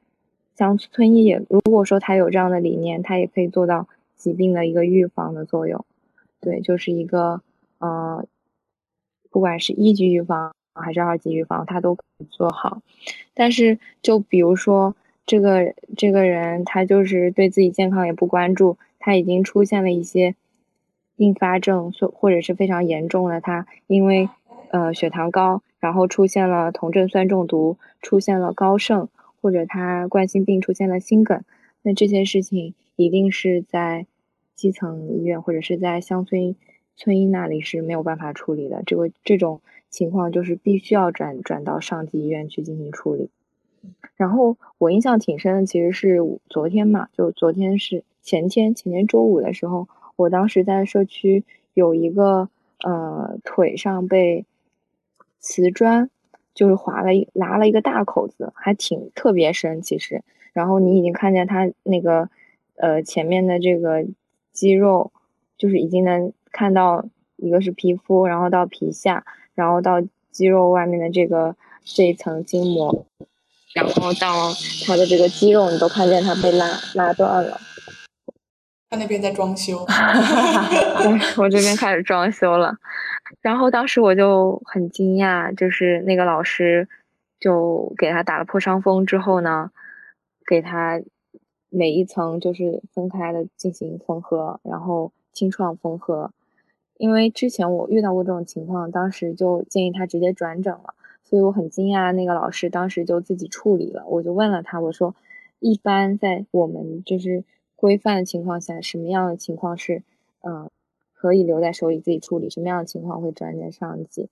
[0.57, 5.85] 乡村医也，如果说他有这样的理念，他也可以做到疾病的一个预防的作用。
[6.41, 7.41] 对，就是一个
[7.81, 8.25] 呃，
[9.31, 12.81] 不管是一级预防还是二级预防，他都可以做好。
[13.35, 14.95] 但是就比如说
[15.27, 18.77] 这个这个人，他就是对自己健康也不关注。
[19.01, 20.35] 他已经出现了一些
[21.17, 23.41] 并发症，或或者是非常严重的。
[23.41, 24.29] 他因为
[24.71, 29.09] 呃血糖高，然后出现了酮症酸中毒，出现了高盛，
[29.41, 31.45] 或者他冠心病出现了心梗。
[31.83, 34.07] 那这些事情一定是在
[34.55, 36.57] 基层医院或者是在乡村
[36.97, 38.83] 村医那里是没有办法处理的。
[38.85, 43.31] 这个这种情况就是必须要转转到上级医院去进行处理。
[44.17, 48.05] 然后我印象挺深的，其实是昨天嘛，就昨天是。
[48.23, 52.51] 前天前天周五的时候，我当时在社区有一个
[52.85, 54.45] 呃腿上被
[55.41, 56.09] 瓷砖
[56.55, 60.23] 就是划了一拉了一个大口子，还挺特别深其实。
[60.53, 62.29] 然后你已经看见它那个
[62.77, 64.05] 呃前面的这个
[64.53, 65.13] 肌肉，
[65.57, 69.25] 就是已经能看到一个是皮肤，然后到皮下，
[69.55, 73.07] 然后到肌肉外面的这个这一层筋膜，
[73.75, 74.53] 然后到
[74.87, 77.61] 它的这个肌肉，你都看见它被拉拉断了。
[78.91, 79.87] 他那边在装修，
[81.39, 82.75] 我这边开始装修了。
[83.41, 86.89] 然后当时我就很惊讶，就是那个老师
[87.39, 89.71] 就给他打了破伤风之后呢，
[90.47, 91.01] 给他
[91.69, 96.33] 每一层就是分开的进行缝合，然后清创缝合。
[96.97, 104.05] 因为之前我遇到过这种情况，当时就建议他直接转诊了，所以我很惊讶，那个老师当时就自己处理了。
[104.07, 105.15] 我就问了他，我说，
[105.59, 107.45] 一般在我们就是。
[107.77, 110.03] 规范的情况下，什么样的情况是，
[110.43, 110.71] 嗯，
[111.21, 112.49] 可以留在手里自己处理？
[112.49, 114.31] 什么样的情况会转介上级？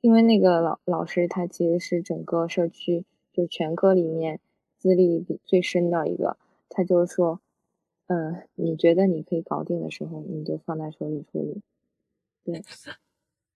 [0.00, 4.40] 因为那个老老师他其实是整个社区就全科里面
[4.78, 6.38] 资历比最深的一个，
[6.70, 7.38] 他就是说，
[8.06, 11.60] 嗯，你觉得你可以搞定的时候，你就放在手里处理。
[12.44, 12.62] 对，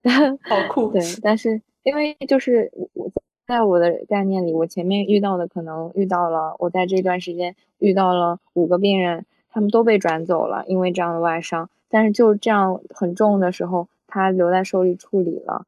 [0.44, 0.92] 好酷。
[0.92, 3.10] 对，但是因为就是我
[3.46, 9.24] 在我的概念里，我前面遇到的可能遇到了，我在这段时间遇到了五个病人。
[9.48, 11.70] 他们都被转走了，因为这样的外伤。
[11.88, 15.66] 但是就这样很重的时候，他留在手里处理了。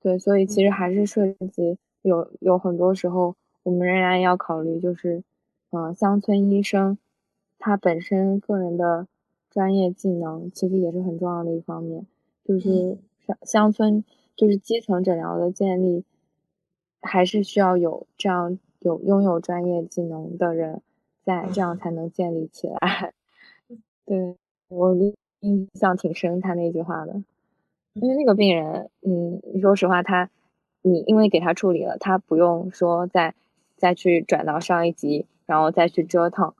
[0.00, 5.22] 对，所以其实还是涉及有有很多时候，我们仍然要考虑，就是，
[5.70, 6.96] 嗯，乡村医生
[7.58, 9.06] 他本身个人的
[9.50, 12.06] 专业技能其实也是很重要的一方面。
[12.44, 14.02] 就是乡乡村
[14.34, 16.02] 就是基层诊疗的建立，
[17.02, 20.80] 还是需要有这样有拥有专业技能的人
[21.22, 23.12] 在，这样才能建立起来。
[24.06, 24.34] 对
[24.68, 24.94] 我
[25.40, 27.22] 印象挺深，他那句话的，
[27.94, 30.30] 因为那个病人，嗯，说实话，他，
[30.82, 33.34] 你因为给他处理了，他不用说再
[33.76, 36.54] 再去转到上一级，然后再去折腾，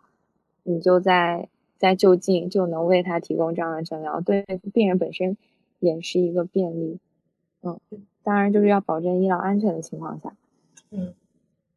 [0.62, 5.36] 你就在在就近就能为他提供这样的诊疗，对病人本身
[5.78, 6.98] 也是一个便利，
[7.62, 7.78] 嗯，
[8.22, 10.32] 当然就是要保证医疗安全的情况下，
[10.90, 11.14] 嗯。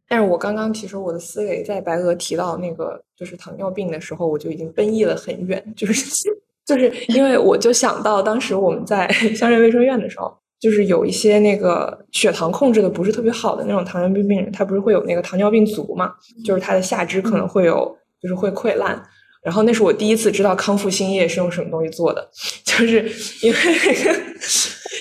[0.06, 6.30] 但是我刚刚其实我的思维在白鹅提到那个就是糖尿病的时候，我就已经奔逸了很远，就是
[6.66, 16.12] 就是因为我就想到当时我们在乡镇卫生院的时候，就是有一些那个血糖控制的不是特别好的那种糖尿病病人，他不是会有那个糖尿病足嘛，
[16.46, 19.02] 就是他的下肢可能会有就是会溃烂，
[19.44, 22.30] 然后那是我第一次知道康复新液是用什么东西做的，
[22.64, 23.12] 就是
[23.42, 23.58] 因为。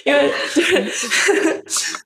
[0.05, 0.29] 因为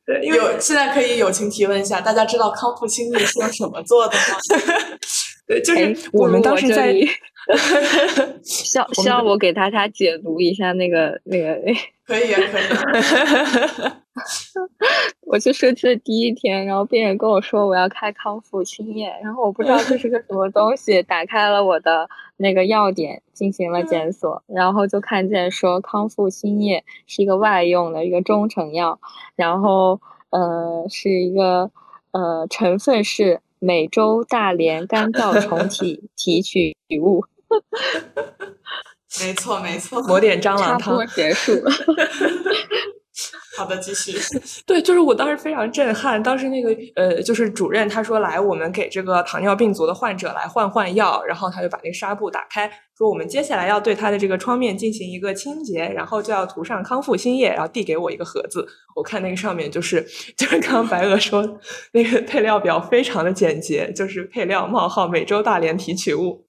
[0.05, 4.37] 对，因为有现在可以友情提问一下，大家知道康复新液是用什么做的吗？
[5.49, 6.93] 对，就是我们当时在
[8.42, 11.61] 需要需要我给大家解读一下那个那个。
[12.07, 12.62] 可以啊，可以。
[15.26, 29.01] 我去社区的第一天，然后病人跟我说我要开康复新液，然后我不知道这是个什么东西，打开了我的那个药典进行了检索，然后就看见说康复新液是一个外用的一个中成药，
[29.34, 31.72] 然后呃是一个
[32.12, 37.24] 呃成分是美洲大连干燥虫体提取物。
[39.20, 41.53] 没错，没错，抹点蟑螂汤结束。
[43.57, 44.12] 好的，继续。
[44.66, 58.66] 对，就是我当时非常震撼，当时那个呃，就是主任他说来，我们给这个糖尿病足的患者来换换药，然后他就把那个纱布打开，说我们接下来要对他的这个创面进行一个清洁，然后就要涂上康复新液，然后递给我一个盒子。
[58.94, 61.59] 我看那个上面就是就是刚刚白鹅说
[61.92, 66.44] 那个配料表非常的简洁，就是配料冒号美洲大连提取物。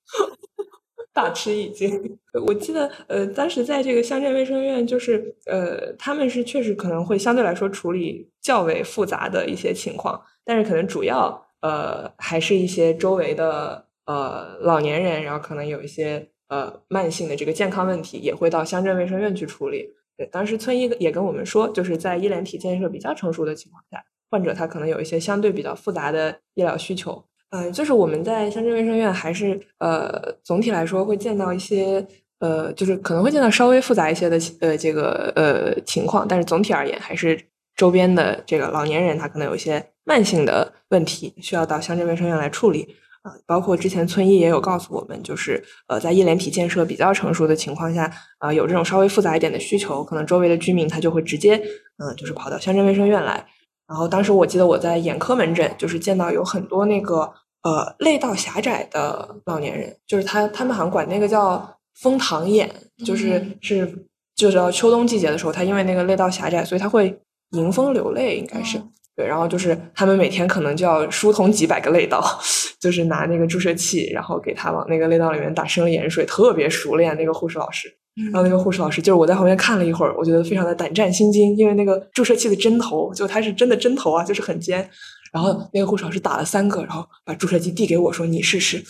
[1.18, 2.16] 大吃一惊！
[2.46, 19.96] 我记得，呃，当时在这个乡镇卫生院，就是，呃，他们是确实可能会相对来说处理较为复杂的一些情况，但是可能主要，呃，还是一些周围的，呃，老年人，然后可能有一些，呃，慢性的这个健康问题，也会到乡镇卫生院去处理。
[20.16, 27.27] 对，当时村医也跟我们说，就是在医联体建设比较成熟的情况下，患者他可能有一些相对比较复杂的医疗需求。
[27.52, 32.06] 嗯，就是我们在乡镇卫生院，还是呃，总体来说会见到一些
[32.40, 37.40] 呃，就是可能会见到稍微复杂一些的呃这个呃情况，但是总体而言，还是
[37.78, 43.32] 周边的这个老年人他可能有一些慢性的问题，需要到乡镇卫生院来处理啊。
[43.46, 51.56] 包括之前村医也有告诉我们，就是呃，在医联体建设比较成熟的情况下，啊，有这种稍微复杂一点的需求，可能周围的居民他就会直接
[51.98, 53.48] 嗯，就是跑到乡镇卫生院来。
[53.88, 57.32] 然后当时我记得我在眼科门诊，就是见到有很多那个
[57.64, 62.70] 呃泪道狭窄的老年人，就是他他们好像管那个叫风糖眼，
[63.06, 67.18] 就是是就是到秋冬季节的时候，他因为那个泪道狭窄，所以他会
[67.52, 68.78] 迎风流泪，应该是
[69.16, 69.26] 对。
[69.26, 72.22] 然后就是他们每天可能就要疏通几百个泪道，
[72.80, 77.98] 就是拿那个注射器，然后给他往那个泪道里面打生理盐水，特别熟练那个护士老师。
[78.32, 84.90] 然后那个护士老师，就是我在旁边看了一会儿，我觉得非常的胆战心惊，因为那个注射器的针头，就它是真的针头啊，就是很尖。
[85.32, 88.84] 然后那个护士老师打了三个，然后把注射器递给我说：“你试试。”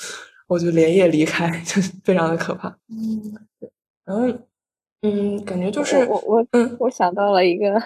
[0.47, 2.69] 我就连夜离开，就非常的可怕。
[2.87, 3.35] 嗯，
[4.05, 4.39] 然后
[5.01, 7.77] 嗯，感觉就是我我嗯，我想到了一个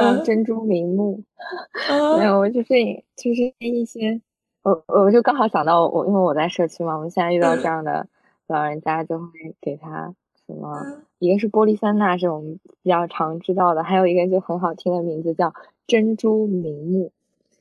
[0.00, 1.22] 嗯珍珠明目，
[2.18, 2.74] 没有，就是
[3.14, 4.20] 就是一些
[4.62, 8.08] 我我就刚好想到我，因为我在社区嘛，我们现在遇到这样的
[8.48, 9.26] 老人家，就会
[9.60, 10.12] 给他。
[10.52, 11.02] 什么？
[11.18, 15.54] 一个是玻璃酸钠，是我们比较常知道的，还有一个就很好听的名字叫
[15.86, 17.12] 珍珠明目，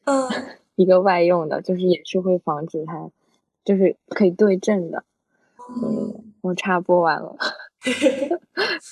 [0.05, 0.27] 嗯，
[0.75, 3.11] 一个外用的，就是也是会防止它，
[3.63, 5.03] 就是可以对症的。
[5.59, 7.35] 嗯，我插播完了。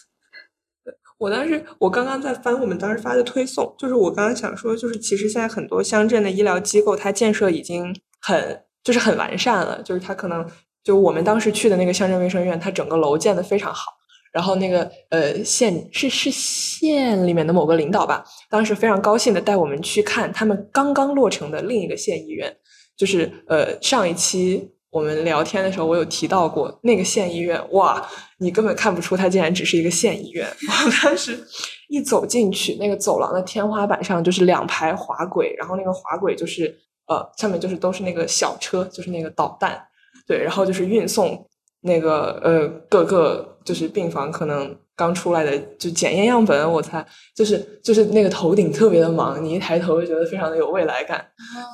[1.17, 10.45] 我当时我刚刚在翻我们当时发的推送，就是我刚刚想说，就是其实现在很多乡镇的医疗机构，它建设已经很就是很完善了，就是它可能。
[10.83, 13.85] 就我们当时去的那个乡镇卫生院，它整个楼建的非常好。
[14.31, 22.55] 然后那个呃县是是县里面的某个领导吧，当时非常高兴的带我们去看他们刚刚落成的另一个县医院。
[22.95, 28.07] 就是呃上一期我们聊天的时候，我有提到过那个县医院，哇，
[28.37, 30.45] 你根本看不出它竟然只是一个县医院。
[30.85, 31.43] 我当时
[31.87, 36.77] 一走进去，那个走廊的天花板上就是两排滑轨，然后那个滑轨就是
[37.07, 39.88] 呃上面就是都是那个小车，就是那个导弹。
[40.29, 41.43] 对，然后就是运送
[41.81, 47.03] 那个呃各个就是病房可能刚出来的就检验样本，我猜
[47.35, 51.25] 就是就是那个头顶特别的忙，你一抬头就觉得非常的有未来感。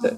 [0.02, 0.10] 对，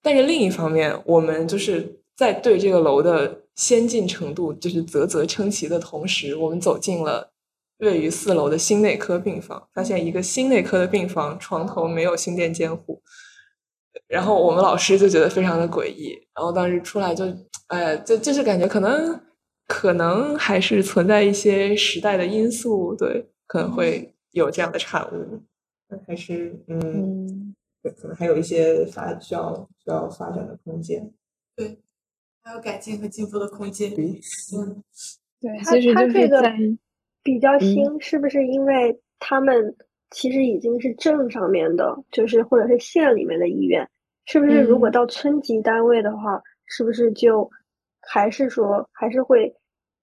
[0.00, 7.30] 但是另一方面，我们就是在对这个楼的先进程度就是啧啧称奇的同时，我们走进了
[7.80, 13.02] 位于四楼的心内科病房，发现一个心内科的病房床头没有心电监护。
[14.08, 17.24] 然后我们老师就觉得非常的诡异，然后当时出来就，
[17.68, 19.20] 哎，就就是感觉可能
[19.66, 25.42] 可能还是存在一些时代的因素，对，可能会有这样的产物，
[26.06, 31.12] 还是嗯，对，可能还有一些发需要需要发展的空间，
[31.56, 31.78] 对，
[32.42, 34.04] 还有改进和进步的空间，对，
[34.56, 34.82] 嗯，
[35.40, 36.56] 对，其实他这个在
[37.22, 39.76] 比较新，是不是因为他们
[40.12, 43.88] 其实已经是镇上面的，就是或者是县里面的医院？
[44.26, 47.50] 是不是如果到村级单位的话，是不是就
[48.00, 49.52] 还是说还是会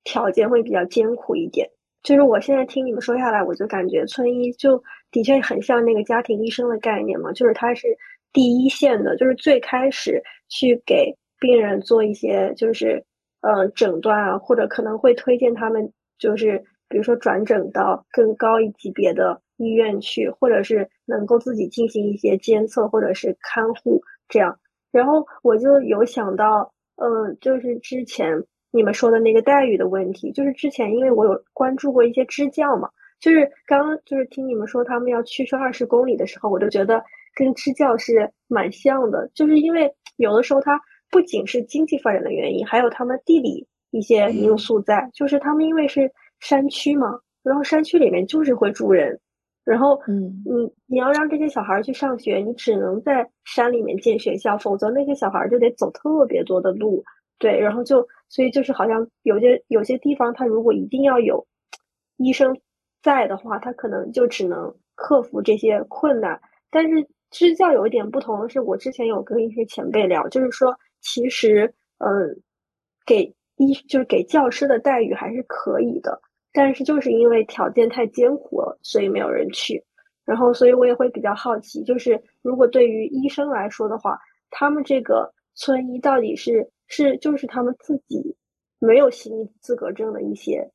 [0.04, 1.70] 条件会比较艰苦一点？
[2.04, 4.82] 就是我现在听你们说下来，我就感觉村医就
[5.12, 7.88] 的确很像那个家庭医生的概念嘛，就是他是
[8.34, 13.04] 第一线的，就是最开始去给病人做一些就是
[13.42, 24.58] 呃诊断啊，或者可能会推荐他们就是比如说转诊到更高一级别的医院去，或者是能够自己进行一些监测或者是看护这样。
[24.92, 32.90] 然后我就有想到，嗯，就是之前你们说的那个待遇的问题，就是之前因为我有关注过一些支教嘛，
[33.20, 37.04] 就是刚刚就是听你们说他们要驱车二十公里的时候，我就觉得
[37.36, 40.80] 跟支教是蛮像的，就是因为有的时候它
[41.12, 49.20] 不仅是经济发展的原因，还有他们地理一些因素在，就是他们因为是山区嘛，然后山区里面就是会住人。
[49.70, 57.04] 然后，嗯，你你要让这些小孩去上学，你只能在山里面建学校，否则那些小孩就得走特别多的路，
[57.38, 61.46] 对，然后就所以就是好像有些有些地方，他如果一定要有
[62.18, 62.58] 医生
[63.04, 66.42] 在的话，他可能就只能克服这些困难。
[66.72, 72.42] 但是支教有一点不同的是，我之前有跟一些前辈聊，就是说其实，嗯，
[73.06, 76.20] 给医就是给教师的待遇还是可以的。
[76.52, 79.84] 但是就是因为条件太艰苦了，所以没有人去。
[80.26, 84.20] 然后，所以我也会比较好奇，就是如果对于医生来说的话，
[84.52, 88.36] 他们这个村医到底是是就是他们自己
[88.78, 90.70] 没有行医资格证的一些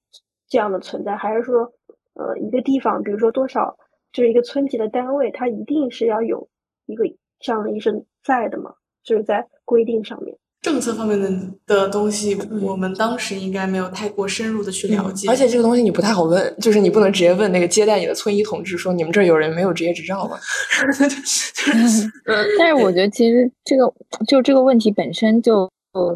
[0.48, 1.72] 这样的存在，还是说，
[2.14, 3.76] 呃，一个地方，比如说多少
[4.12, 6.48] 就是一个村级的单位，他一定是要有
[6.86, 7.04] 一个
[7.38, 8.74] 这样的医生在的吗？
[9.04, 10.36] 就是在规定上面。
[10.64, 11.30] 政策方面的
[11.66, 15.28] 的东西，我们当时应该没有太过深入的去了解。
[15.28, 20.38] 而且这个东西你不太好问， 就是你不能直接问那个接待你的村医同志说：“你们这儿有人没有职业执照吗？”
[22.58, 23.92] 但是我觉得其实这个
[24.26, 25.70] 就这个问题本身就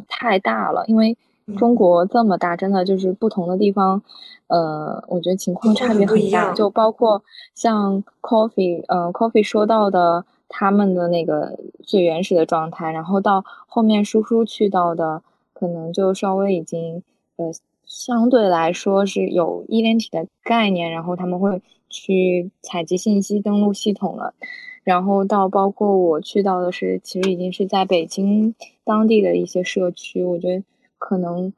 [0.08, 1.14] 太大了，因为
[1.58, 4.02] 中国这么大，真的就是不同的地方，
[4.46, 6.54] 呃，我觉得情况差别很大。
[6.54, 7.22] 就包括
[7.54, 10.24] 像 Coffee，呃，Coffee 说到的。
[10.48, 15.22] 他们的那个最原始的状态，然后到后面叔叔去到的，
[15.52, 17.02] 可能就稍微已经
[17.36, 17.52] 呃
[17.84, 24.32] 相对来说是有医联体的概念，然后他们会去采集信息、登录系统了，
[24.84, 30.64] 然后到包括我去到的是，其实已经是在北京当地的一些社区，我觉得
[30.96, 31.52] 可能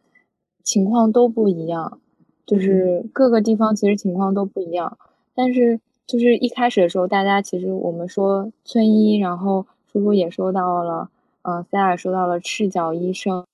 [0.64, 2.00] 情况都不一样，
[2.44, 4.98] 就是各个地方其实情况都不一样，
[5.34, 5.80] 但是。
[6.06, 11.08] 就是一开始的时候，大家其实我们说村医，然后叔叔也说到了，
[11.42, 13.46] 嗯，塞尔说到了赤脚医生，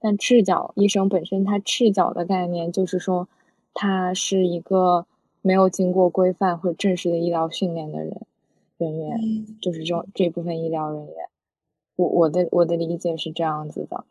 [0.00, 3.28] 但赤脚医生本身，他赤脚的概念就是说，
[3.72, 5.06] 他是一个
[5.42, 8.20] 没有经过规范或者正式的医疗训练的人
[8.78, 9.20] 人员，
[9.60, 11.14] 就是这这部分医疗人员，
[11.94, 14.04] 我我的我的理解是这样子的，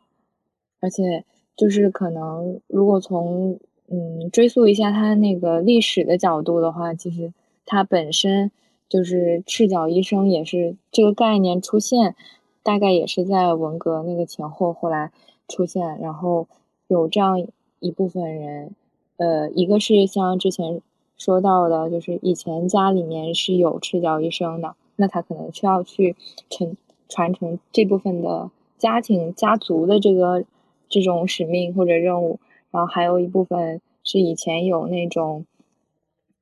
[0.80, 1.24] 而且
[1.56, 3.58] 就是可能如果从
[3.88, 7.34] 嗯追溯一下他那个历史的角度的话，其实。
[7.64, 8.50] 它本身
[8.88, 12.14] 就是赤脚医生，也是这个概念出现，
[12.62, 15.10] 大概也是在文革那个前后后来
[15.48, 16.46] 出现，然后
[16.88, 17.46] 有这样
[17.78, 18.74] 一部分人，
[19.16, 20.82] 呃，一个是像之前
[21.16, 26.16] 说到的，就是以前家里面是有赤脚医生的，那他可能需要去
[26.50, 26.76] 承
[27.08, 30.44] 传承这部分的家庭家族的这个
[30.88, 32.38] 这种使命或者任务，
[32.70, 35.46] 然后还有一部分是以前有那种。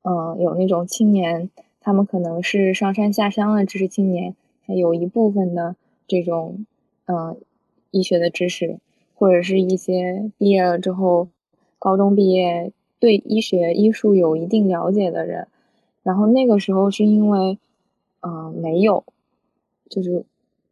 [0.03, 4.35] 嗯，有那种青年，他们可能是上山下乡的知识青年，
[4.67, 5.77] 还有一部分的
[6.07, 6.65] 这种，
[7.07, 7.37] 嗯，
[7.91, 8.79] 医学的知识，
[9.15, 11.29] 或者是一些毕业了之后，
[11.79, 15.49] 高中毕业对医学医术有一定了解的人，
[16.03, 17.59] 然后那个时候是因为，
[18.23, 19.05] 嗯，没有，
[19.91, 20.25] 就是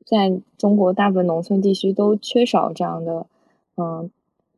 [0.06, 3.26] 在中国大部分农村地区都缺少这样的，
[3.76, 4.10] 嗯，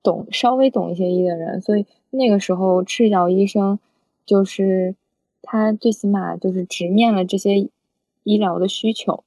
[0.04, 3.80] 懂稍微懂一些医的人，所以那个时候赤脚医生。
[4.26, 4.94] 就是
[5.42, 7.68] 他最起码就是直面了这些
[8.22, 9.24] 医疗的需求，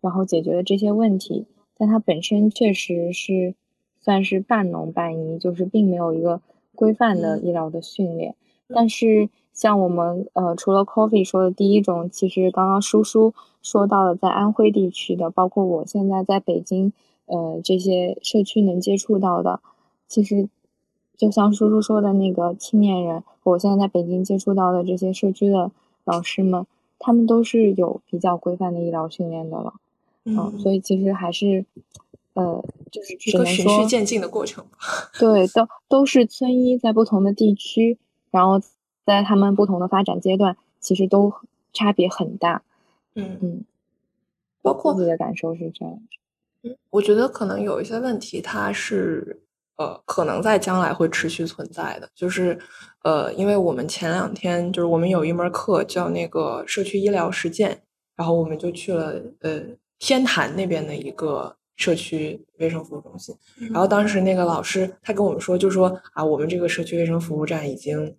[0.00, 1.46] 然后解决了这些问题。
[1.78, 3.54] 但他本身确实是
[4.00, 6.40] 算是半农半医，就是并没有一个
[6.74, 8.34] 规范的医疗的训练。
[8.68, 16.92] 但是像我们呃，除了 Coffee 说的第一种，其实刚刚叔叔说到了在安徽地区的，包括我现在在北京
[17.26, 19.60] 呃这些社区能接触到的，
[20.06, 20.48] 其实。
[21.22, 25.70] 就像叔叔说的那个青年人，我现在在北京接触到的这些社区的
[26.02, 26.66] 老师们，
[26.98, 29.72] 他们都是有比较规范的医疗训练的了，
[30.24, 31.64] 嗯，所以其实还是，
[32.34, 34.66] 呃，就是一个循序渐进的过程。
[35.16, 37.96] 对，都都是村医在不同的地区，
[38.32, 38.60] 然后
[39.06, 41.32] 在他们不同的发展阶段，其实都
[41.72, 42.64] 差别很大。
[43.14, 43.64] 嗯嗯，
[44.60, 46.00] 包括自己的感受是这样。
[46.64, 49.38] 嗯，我觉得可能有一些问题，它是。
[49.76, 52.58] 呃，可能在将来会持续存在的，就是，
[53.02, 57.82] 呃，因为我们前两天就是我们有一门课叫那个社区医疗实践，
[58.16, 59.60] 然后我们就去了呃
[59.98, 63.34] 天坛那边的一个社区卫生服务中心。
[63.70, 68.14] 然后当时那个老师他跟我们说，就说啊，我们这个社区卫生服务站已经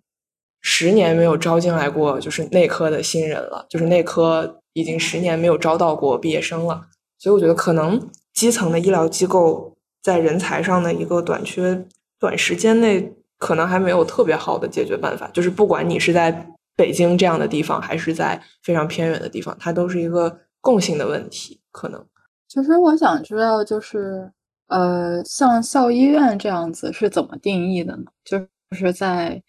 [0.60, 6.88] 十年没有招进来过就是内科的新人了，就是内科已经十年没有招到过毕业生了。
[7.18, 11.86] 所以我觉得可能基层的医疗机构在人才上的一个短缺，
[12.20, 15.30] 短时间内可能还没有特别好的解决办法。
[15.32, 16.46] 就是不管你是在
[16.76, 21.58] 北京这样的地方，还是在非常偏远的地方，它都是一个共性的问题。
[21.72, 22.04] 可能，
[22.46, 24.30] 其实我想知道，就是
[24.68, 28.04] 呃，像校医院这样子是怎么定义的呢？
[28.24, 28.46] 就
[28.76, 29.42] 是在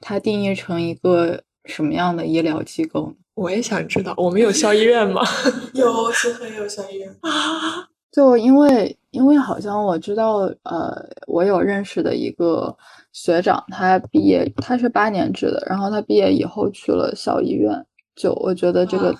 [0.00, 3.14] 它定义成一个什么样的医疗机构呢？
[3.34, 5.22] 我也想知道，我们有校医院吗？
[5.72, 7.87] 有，协和也有校医院啊。
[8.10, 12.76] 就因为，因为好像我知道，呃，我有认识的一个
[13.12, 17.86] 学长，他毕业他是八年制的，然后他毕业以后去了校医院。
[18.16, 19.14] 就我觉得这个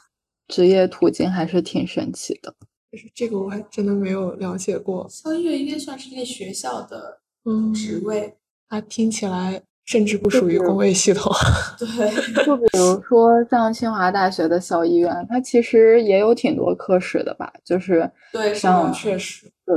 [0.49, 2.55] 职业途径还是挺神奇的。
[2.91, 5.07] 就是这个我还真的没有了解过。
[5.11, 7.21] 校医院应该算是一个学校的
[7.75, 8.35] 职位，
[8.69, 9.63] 它听起来。
[9.89, 11.33] 甚至不属于公卫系统。
[11.81, 17.51] 对，就比如说像清华大学的校医院，它其实也有挺多科室的吧？
[17.65, 19.75] 就是对，像确实对，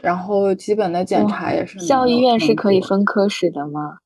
[0.00, 1.78] 然后基本的检查也是。
[1.78, 3.98] 校医院是可以分科室的吗？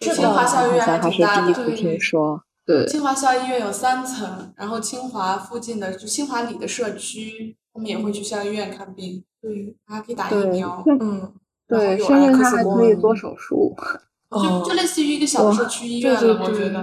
[0.00, 2.42] 清华校医院还是第一次听说。
[2.64, 11.34] 对，清华校医院有三层，然后清华附近的就清华里的社区，他们也会去校医院看病，对，还可以打疫苗，嗯，
[11.68, 13.76] 对，甚至他还可以做手术。
[14.32, 16.80] 就就类似于一个小社区医院了，我觉得，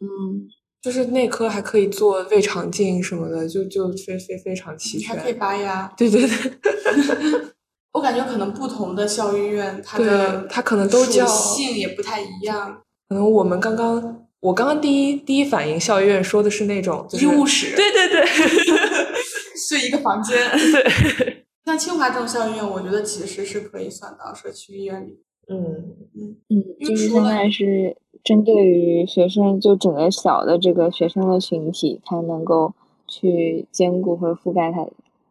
[0.00, 0.48] 嗯，
[0.82, 5.92] 就是内科还可以做胃肠镜什么的，就就非非非常齐全，还可以拔牙。
[5.96, 6.52] 对对对，
[7.92, 12.82] 我感觉可能不同的校医院，它的它可能都叫性也不太一样。
[13.08, 18.24] 可能我们刚刚，我刚刚第一第一反应，校医院说的是那种医务室，对对对，
[19.68, 20.36] 睡一个房间。
[20.72, 25.20] 对，像清华这种校医院，我觉得其实是可以算到社区医院里。
[25.52, 32.72] 嗯嗯嗯，就是现在是针对于学生，就整个小的这个学生的群体，才能够
[33.08, 34.86] 去兼顾或者覆盖他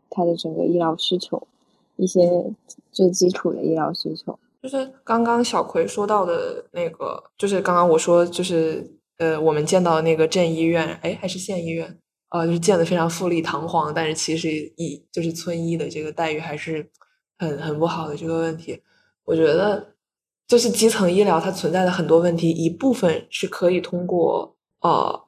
[0.10, 1.48] 他的整个医疗需求，
[1.96, 2.54] 一些
[2.92, 4.38] 最基础的医疗需求。
[4.62, 11.98] 就是刚刚小葵说到的那个，就是刚刚我说，就是呃，我们见到的那个镇医院，哎，还是县医院，
[12.32, 16.90] 呃，就是建的非常富丽堂皇，但是其实医就是村医的这个待遇还是
[17.38, 18.82] 很很不好的这个问题，
[19.24, 19.96] 我觉得。
[20.50, 25.22] 就是基层医疗它存在的很多问题，一部分是可以通过呃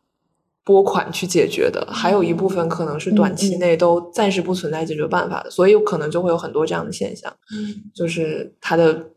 [0.64, 7.32] 拨款去解决的，还有一部分可能是短期内都暂时不存在解决办法的，所以可能就会有很多这样的现象。
[7.56, 9.12] 嗯，就是它的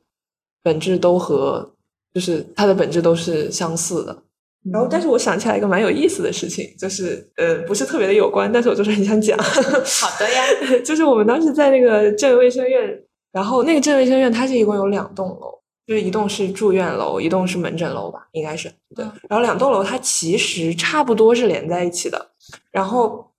[0.62, 1.72] 本质都和
[2.12, 4.22] 就是它的本质都是相似的。
[4.70, 9.38] 然后，但是我想起来一个蛮有意思的事情，就是呃不是特别的有关，但是我就是很想讲。
[9.38, 10.42] 好的呀，
[10.84, 13.02] 就是我们当时在那个镇卫生院，
[13.32, 15.63] 然后那个镇卫生院它是一共有两栋楼。
[15.86, 19.04] 就是一栋是住院楼，一栋是门诊楼吧，应该是对。
[19.28, 22.30] 然后两栋楼它其实差不多是连在一起的。
[22.70, 23.30] 然后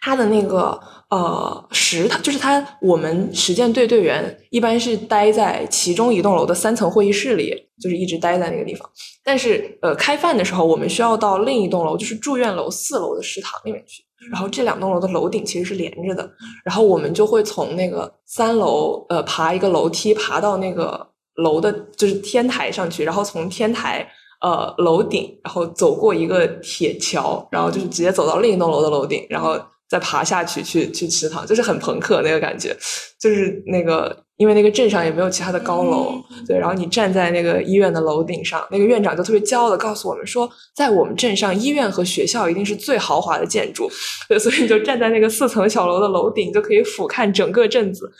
[0.00, 0.80] 它的那个
[1.10, 8.88] 呃食堂，就是它我们实践队队员一般是待在其中一栋楼的三层会议室里，就是一直待在那个地方。
[9.24, 14.04] 但是呃开饭的时候，我们需要到另一栋楼，就是住院楼四楼的食堂里面去。
[14.30, 16.30] 然后这两栋楼的楼顶其实是连着的，
[16.64, 21.07] 然后我们就会从那个三楼呃爬一个楼梯爬到那个。
[21.38, 24.06] 楼的就是天台上去，然后从天台
[24.40, 29.58] 呃楼顶，然后走过一个铁桥，然后就是直接走到另一栋楼的楼顶，然后
[29.88, 32.76] 再爬下去去去食堂，就是很朋克那个感觉，
[33.20, 36.12] 就是那个因为那个镇上也没有其他的高楼，
[36.46, 43.90] 对，然后你站在那个医院的楼顶上，那个院长就特别骄傲的告诉我们说，在我们镇上，医院和学校一定是最豪华的建筑，
[44.28, 48.12] 对，所以你就站在那个四层小楼的楼顶，就可以俯瞰整个镇子。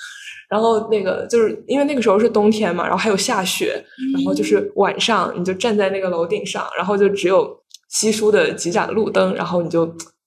[0.48, 3.84] 然后那个就是因为那个时候是冬天嘛，然后还有下雪，
[4.14, 7.54] 然后就是晚上你就站在那个楼顶上，然后就只有
[7.90, 9.82] 稀疏的几盏路灯，然后你就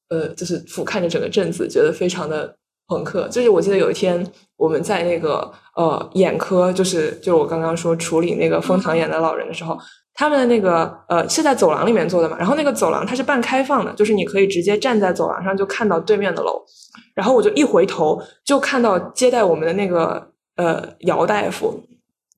[0.10, 2.56] 呃就是俯瞰着整个镇子，觉得非常的
[2.88, 3.28] 朋克。
[3.30, 4.26] 就是我记得有一天
[4.58, 9.78] 我们在那个呃眼科，就是就是我刚刚说处理那个风糖眼的老人的时候。
[10.14, 16.62] 他们的那个呃是在走廊里面做的嘛，然后那个走廊它是半开放的，就是你可以直接站在走廊上就看到对面的楼，
[17.16, 21.82] 然后我就一回头就看到接待我们的那个呃姚大夫，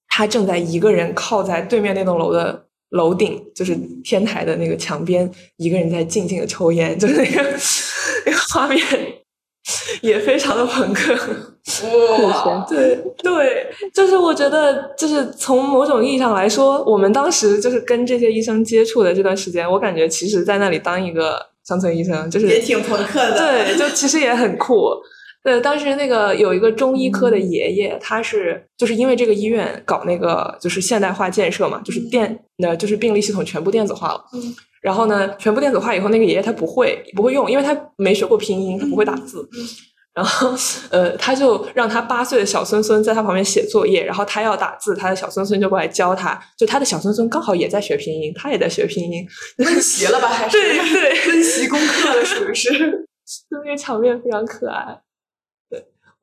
[0.08, 7.42] 他正在一个人靠在对面那栋楼的楼顶，就是天台的那个墙边，一个人在静静的抽烟，就是那个
[8.26, 8.80] 那个画面。
[10.02, 11.14] 也非常的朋克，
[12.24, 24.90] 哇， 对对，就是我觉得，就是从某种意义上来说，我们当时就是跟这些医生接触的这段时间，我感觉其实在那里当一个乡村医生，就是也挺朋克的，对，就其实也很酷。
[25.44, 34.24] 对，当时那个有一个中医科的爷爷，他是就是因为这个医院搞那个就是现代化建设嘛，就是电那就是病历系统全部电子化了。
[34.34, 39.48] 嗯然后呢，全部电子化以后，那个爷爷他不会不会用，因为他没学过拼音，他不会打字。
[39.54, 39.68] 嗯
[40.14, 40.54] 然后，
[40.92, 49.28] 呃，他就让他八岁的小孙孙在他旁边写作业，然后他要打字，他的小孙孙就过来教他，就他的小孙孙刚好也在学拼音，他也在学拼音，
[49.58, 50.28] 温习了吧？
[50.28, 53.08] 还是对对温习功课了，属于是。
[53.50, 55.00] 就那个场面非常可爱。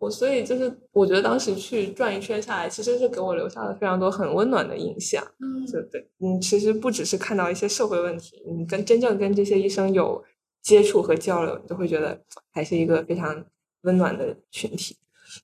[0.00, 5.22] 对我，所以就是我觉得当时去转一圈下来，其实是给我留下了非常多很温暖的印象。
[5.38, 10.24] 嗯对对，嗯，其实不只是看到一些社会问题，你跟真正跟这些医生有
[10.62, 12.18] 接触和交流，你就会觉得
[12.50, 13.44] 还是一个非常
[13.82, 14.96] 温暖的群体。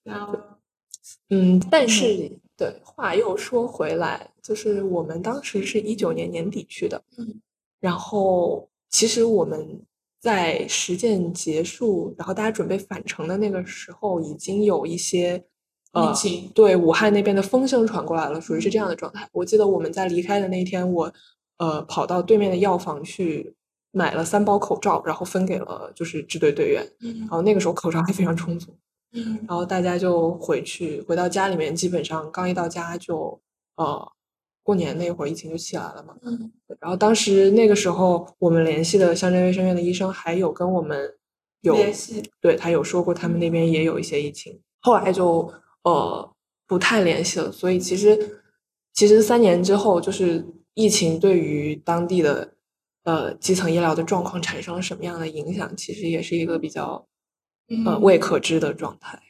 [0.03, 0.37] 然后
[1.29, 7.41] 嗯，但是对，话又说回来，就是我们当时是一九年年底去的，嗯，
[7.79, 9.81] 然后其实我们
[10.27, 15.45] 在实践结束，然后大家准备返程的那个时候，已经有一些
[15.93, 19.29] 呃疫情，对武汉那边的风声传过来了，属于是这样的状态。
[19.31, 21.12] 我记得我们在离开的那一天，我
[21.59, 23.55] 呃跑到对面的药房去
[23.93, 28.74] 买了三包口罩，然后分给了就是支队队员，嗯然后那个时候口罩还非常充足。
[29.12, 33.41] 嗯然后大家就回去，回到家里面，基本上刚一到家就
[33.77, 34.12] 呃，
[34.67, 36.17] 过年那会儿疫情就起来了嘛。
[36.23, 36.51] 嗯
[36.81, 41.14] 然后当时那个时候，我们联系的乡镇卫生院的医生还有跟我们
[41.61, 45.53] 有联系，对他有说过，他们那边也有一些疫情，后来就
[45.85, 46.29] 呃
[46.67, 47.53] 不太联系了。
[47.53, 48.43] 所以其实
[48.93, 50.45] 其实三年之后，就是
[50.75, 52.55] 疫情对于当地的
[53.05, 57.07] 呃基层医疗的状况产生了什么样的影响，其实也是一个比较
[57.85, 59.23] 呃嗯未可知的状态。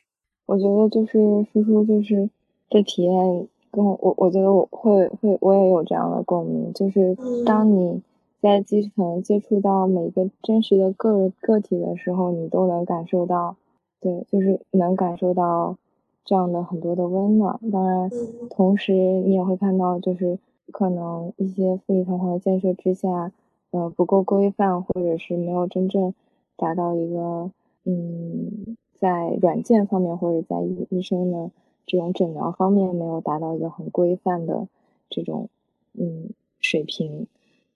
[0.47, 1.13] 我觉得就是
[1.53, 2.31] 叔叔就是
[2.71, 7.15] 这体验跟我我我觉得我会会我也有这样的共鸣，就是
[7.45, 8.01] 当你
[8.41, 13.57] 在基层接触到每个真实的个人个体的时候，你都能感受到，
[14.01, 15.77] 对，就是能感受到
[16.25, 17.61] 这样的很多的温暖。
[17.71, 18.49] 当然，嗯。
[18.49, 20.39] 同时你也会看到，就是
[20.73, 23.31] 可能一些富丽堂皇的建设之下，
[23.73, 26.15] 呃，不够规范，或者是没有真正
[26.57, 27.51] 达到一个，
[27.85, 31.51] 嗯，在软件方面或者在医医生的
[31.87, 34.67] 这种诊疗方面没有达到一个很规范的
[35.09, 35.49] 这种，
[35.95, 36.31] 嗯，
[36.61, 37.27] 水平，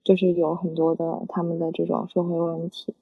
[0.03, 2.95] 就是有很多的他们的这种社会问题。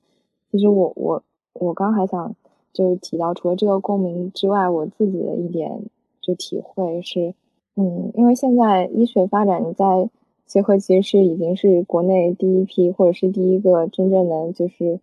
[0.51, 1.23] 其实我我
[1.55, 2.35] 我刚还想
[2.73, 5.83] 就是提到，除了这个共鸣之外，我自己的一点
[6.21, 7.35] 就体会是，
[7.75, 10.11] 嗯，因为现在医学发展，在
[10.47, 15.01] 协和其实是已经是国内第一批或者是第一个真正的就是，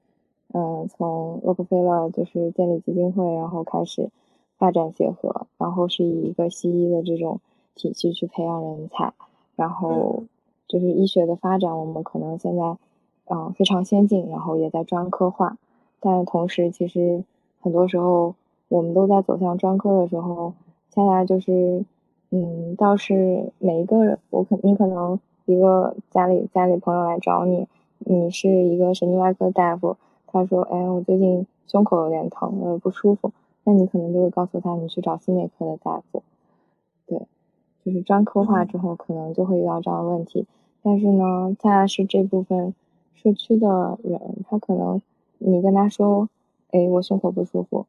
[0.53, 4.10] 嗯，从洛克菲勒就是建立基金会，然后开始
[4.58, 7.39] 发展结合，然后是以一个西医的这种
[7.76, 9.14] 体系去培养人才，
[9.56, 10.24] 然后
[10.68, 12.78] 就是医学的发展，我们可能现在
[13.28, 15.58] 嗯非常先进，然后也在专科化，
[15.99, 17.24] 但是同时其实
[17.62, 18.36] 很多时候
[18.68, 20.53] 我们都在走向专科的时候，
[20.91, 21.84] 恰恰就是
[22.32, 27.68] 嗯，倒是每一个人，我可你可能一个家里家里朋友来找你，
[27.99, 29.95] 你是一个神经外科大夫，
[30.28, 33.32] 他说，哎，我最近胸口有点疼，呃，不舒服，
[33.66, 36.24] 那你可能就会告诉他，你去找心内科的大夫。
[37.07, 37.20] 对，
[37.84, 40.45] 就是专科化之后，可能就会遇到这样的问题。
[40.82, 42.74] 但是呢，恰恰是这部分
[43.16, 45.01] 社区的人，他可能
[45.39, 46.30] 你跟他说，
[46.72, 47.88] 哎，我胸口不舒服，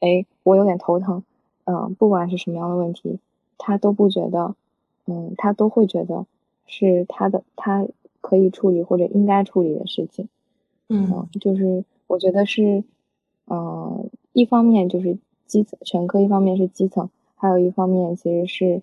[0.00, 1.22] 哎，我有点头疼，
[1.64, 3.18] 嗯、不管是什么样的问题，
[3.58, 4.54] 他都不觉得，
[5.06, 6.24] 嗯，他都会觉得
[6.66, 7.86] 是他的他
[8.22, 10.28] 可以处理或者应该处理的事情。
[10.88, 12.82] 嗯嗯，就是我觉得是，
[13.46, 18.82] 嗯，一方面就是基层全科，一方面是基层，还有一方面其实是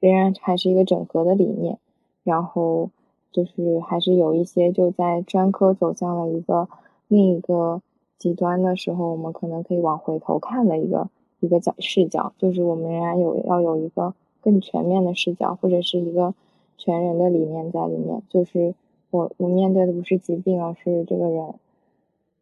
[0.00, 1.78] 仍然还是一个整合的理念，
[2.22, 2.90] 然后
[3.32, 6.68] 就是还是有一些就在专科走向了一个
[7.08, 7.80] 另一个
[8.18, 11.08] 极端的时候，我们可能可以往回头看的一个
[11.40, 16.34] 一个角视角，就是我们仍然有要有一个更全面的视角，或者是一个
[16.76, 18.74] 全人的理念在里面，就是
[19.10, 21.54] 我我面对的不是疾病，而是这个人。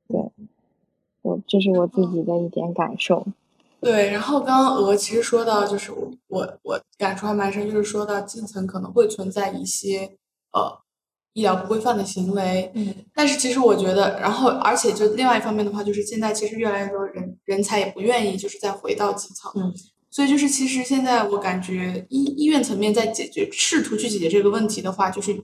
[0.08, 0.30] 对，
[1.22, 3.26] 我这是我自己的一点感受。
[3.80, 10.16] 对，然后刚刚鹅其实说到，就是我我我感触还蛮深，就是说到基层可能会存在一些
[10.52, 10.78] 呃
[11.32, 19.74] 医疗不规范的行为，嗯，但是其实我觉得，然后而且就另外一方面的话，就是现在其实越来越多人人才也不愿意就是再回到基层，嗯，
[20.10, 25.42] 所以就是其实现在我感觉医医院层面在解决试图去解决这个问题的话，就是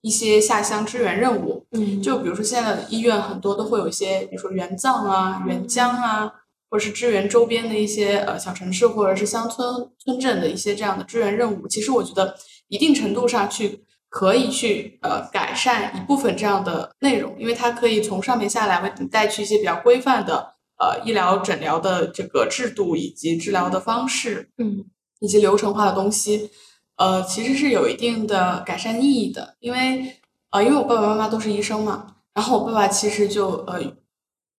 [0.00, 6.32] 一些下乡支援任务，嗯就比如说现在的医院很多都会有一些，比如说援藏啊、援疆啊，
[6.70, 11.66] 或者是支援周边的一些呃小城市或者是乡村村镇的一些这样的支援任务。
[11.66, 12.36] 其实我觉得
[12.68, 24.84] 一定程度上去可以去呃改善一部分这样的内容，因为它可以从上面下来为你带去一些比较规范的呃医疗诊疗的这个制度以及治疗的方式，嗯，
[25.20, 26.50] 以及流程化的东西，
[26.98, 29.56] 呃，其实是有一定的改善意义的。
[29.60, 30.20] 因为
[30.50, 33.80] 呃，因为我爸爸妈妈都是医生嘛，然后我爸爸其实就呃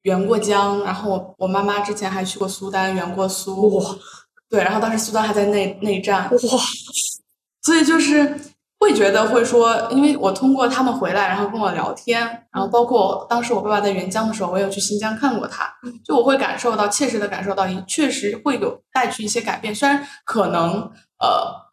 [0.04, 3.96] 援过疆，然后我我妈妈之前还去过苏丹援过苏，哇。
[4.50, 6.40] 对，然后当时苏丹还在内内战，哇，
[7.62, 8.36] 所以就是
[8.80, 12.20] 会觉得会说，因为我通过他们回来，然后跟我聊天，
[12.52, 15.72] 然后包括当时我爸爸在援疆的时候，我也有去新疆看过他，
[16.04, 20.82] 就我会感受到切实的感受到，也确实会有带去一些改变，虽然可能
[21.20, 21.69] 呃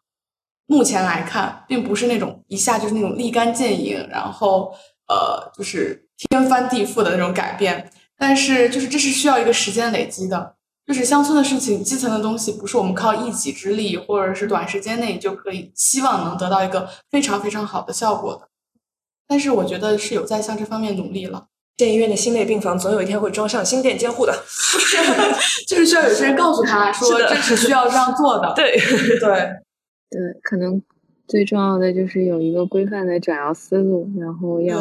[0.67, 4.71] 目前来看，并不是那种一下就是那种立竿见影，然后
[5.07, 10.53] 呃就是天翻地覆的那种改变，但是就是这是需要一个时间累积的。
[10.85, 18.47] 就是乡村的事情，基层的东西不是我们靠一己之力或者是短时间内就可以希望能得到一个非常非常好的效果的。
[19.27, 21.47] 但是我觉得是有在向这方面努力了，
[21.77, 24.33] 县医院的心内病房总有一天会装上心电监护的。
[25.67, 28.53] 就是需要有些人告诉他说这是需要这样做的。
[28.55, 28.79] 对，
[29.19, 29.49] 对，
[30.09, 30.81] 对，可能
[31.27, 34.77] 最重要的就是有一个规范的诊疗思路，然后要，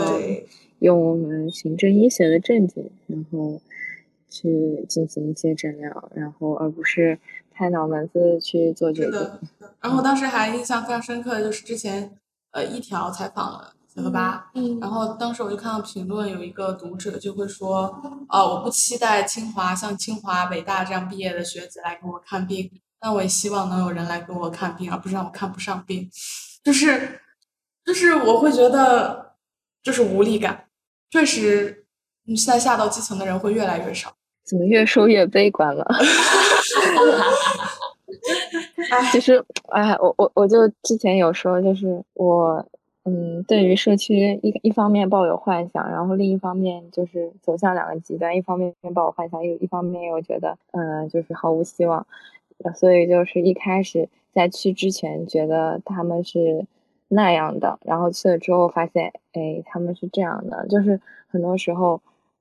[0.78, 3.60] 用我们行政医学的证据，然后
[4.28, 7.18] 去进行一些诊疗，然后而不是
[7.50, 9.20] 拍脑门子去做决定。
[9.80, 12.12] 然后当时还印象非常深刻的就是之前
[12.52, 22.70] 呃一条采访了结合吧，嗯然后当时我就看到评论，有一个读者就会说，呃，我不期待清华像清华、北大这样毕业的学子来给我看病，
[23.06, 26.10] 但我也希望能有人来给我看病，而不是让我看不上病。
[26.64, 27.20] 就是，
[27.84, 29.34] 就是我会觉得，
[29.80, 30.64] 就是无力感，
[31.08, 31.84] 确实，
[32.24, 34.12] 你现在下到基层的人会越来越少。
[34.42, 35.86] 怎么越说越悲观了？
[39.12, 42.66] 其实，哎，我我我就之前有说，就是我，
[43.04, 56.66] 嗯，对于社区一一方面抱有幻想，然后另一方面就是走向两个极端，一方面抱有幻想，又一方面又觉得，嗯、就是毫无希望，呃所以就是一开始在去之前觉得他们是
[57.08, 62.00] 那样的，然后去了之后发现，哎，他们是这样的，就是很多时候，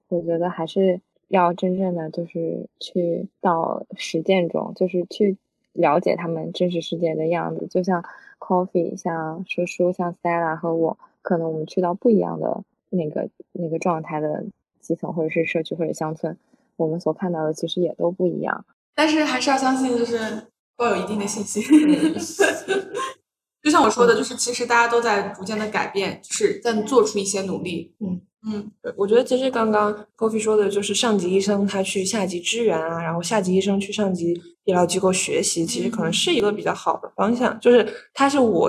[0.09, 5.37] 我觉得还是要真正的就是去到实践中，就是去
[5.73, 7.67] 了解他们真实世界的样子。
[7.67, 8.03] 就像
[8.39, 14.45] Coffee、像叔叔、像 Stella 和我，可能我们去到不一样的那个那个状态的
[14.79, 16.37] 基层或者是社区或者乡村，
[16.77, 18.65] 我们所看到的其实也都不一样。
[18.95, 20.17] 但是还是要相信，就是
[20.77, 21.61] 抱有一定的信心。
[23.61, 27.95] 就像我说的，就是其实大家都在逐渐的改变，就是在做出一些努力。
[27.99, 37.59] 嗯嗯，我觉得其实刚刚 Coffee 说的就是上级医生他去下级支援啊，然后下级医生去上级医疗机构学习，其实可能是一个比较好的方向。
[37.59, 37.83] 就是
[38.13, 38.67] 它是我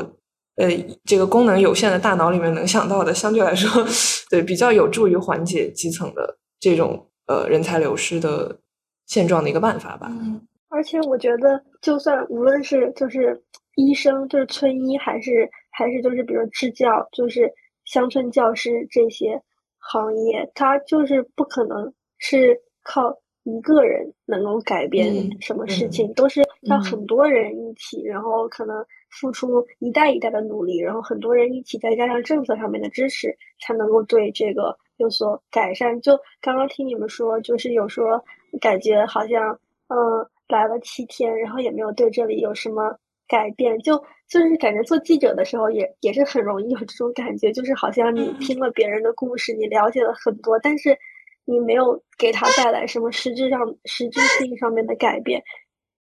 [0.56, 0.66] 呃
[1.04, 3.86] 这个功能有限的大脑里面能想到的，相对来说
[4.30, 8.58] 对比较有助于缓解基层的这种呃人才流失的
[9.06, 10.08] 现状的一个办法吧。
[10.10, 13.40] 嗯而且我觉得，就算无论是就是
[13.76, 17.50] 医生，就是村医，还是还是就是比如支教，就是
[17.84, 19.40] 乡村教师这些
[19.78, 35.98] 行业，它就是不可能是靠一个人能够改变嗯什么事嗯情，都是要嗯很多人一起，然后可能付出一代一代的努力，然后很多人一起，再加上政策上面的支持，才能够对这个有所改善。
[36.02, 38.22] 就刚刚听你们说，就是有说
[38.60, 42.96] 感觉好像，嗯，来了七天，然后也没有对这里有什么
[43.28, 43.96] 改变，就
[44.28, 50.96] 就是感觉做记者的时候也也是很容易有这种感觉，就是好像你听了别人的故事，你了解了很多，但是
[51.44, 55.42] 你没有给他带来什么实质上实质性上面的改变。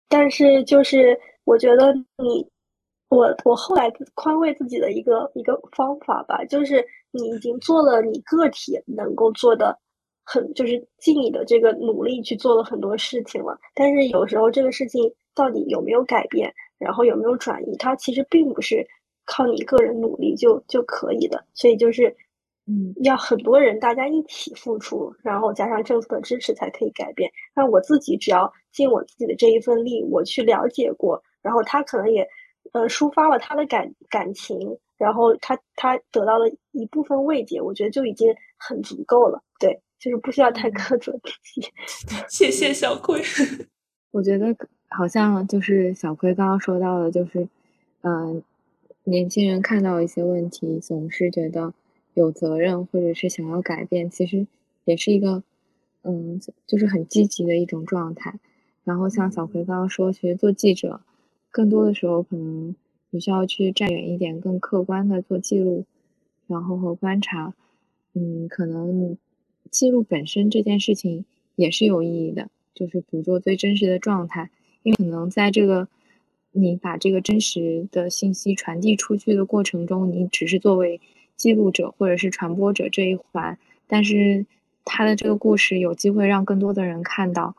[0.07, 2.45] 但是就是我觉得你，
[3.09, 9.77] 我我后来宽慰自己的一个一个方法吧，就是你已经做了你个体能够做的
[10.31, 13.59] 很，就是尽你的这个努力去做了很多事情了。
[13.73, 18.85] 但是有时候这个事情到底有没有改变，然后有没有转移，它其实并不是
[19.25, 21.43] 靠你个人努力就就可以的。
[21.55, 22.15] 所以就是，
[22.67, 27.31] 嗯，要很多人大家一起付出，然后加上政策的支持才可以改变。
[27.55, 32.27] 那我自己只要尽我自己的这一份力，我去了解过，然后他可能也，
[32.73, 39.41] 呃，抒发了他的感感情，然后他他得到了一部分慰藉，我觉得就已经很足够了。
[39.59, 41.67] 对，就是不需要太苛责自己。
[42.29, 43.21] 谢谢小葵。
[44.11, 44.55] 我觉得
[44.87, 47.47] 好像就是小葵刚刚说到的，就是，
[48.01, 48.41] 嗯、
[49.03, 51.73] 年轻人看到一些问题，总是觉得
[52.15, 54.47] 有责任或者是想要改变，其实
[54.85, 55.43] 也是一个，
[56.03, 58.39] 嗯，就是很积极的一种状态。
[58.83, 61.01] 然后像小葵刚刚说，其实做记者，
[61.51, 62.75] 更多的时候可能
[63.11, 65.85] 你需要去站远一点，更客观的做记录，
[66.47, 67.53] 然后和观察。
[68.15, 69.15] 嗯，可能
[69.71, 74.49] 记录本身这件事情也是有意义的，就是捕捉最真实的状态。
[74.83, 75.87] 因为可能在这个
[76.51, 80.99] 你把这个真实的信息传递出去的过程中，你只是作为
[81.35, 83.57] 记录者或者是传播者这一环，
[83.87, 84.45] 但是
[84.85, 87.55] 他的这个故事有机会让更多的人看到，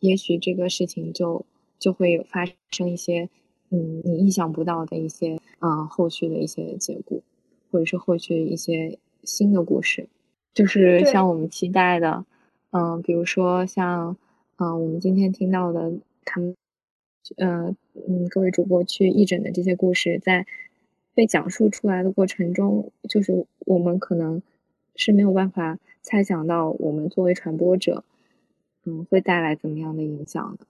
[0.00, 1.46] 也许这个事情就
[1.78, 3.28] 就会有发生一些
[3.70, 7.20] 嗯你意想不到的一些嗯后续的一些结果，
[7.70, 10.08] 或者是后续一些新的故事，
[10.54, 12.24] 就是像我们期待的，
[12.70, 14.16] 嗯，比如说像
[14.56, 15.92] 嗯我们今天听到的
[16.24, 16.54] 他们。
[17.36, 17.72] 呃，
[18.08, 20.46] 嗯，各位主播去义诊的这些故事，在
[21.14, 24.42] 被讲述出来的过程中，就是我们可能
[24.96, 28.02] 是没有办法猜想到，我们作为传播者，
[28.84, 30.66] 嗯，会带来怎么样的影响的。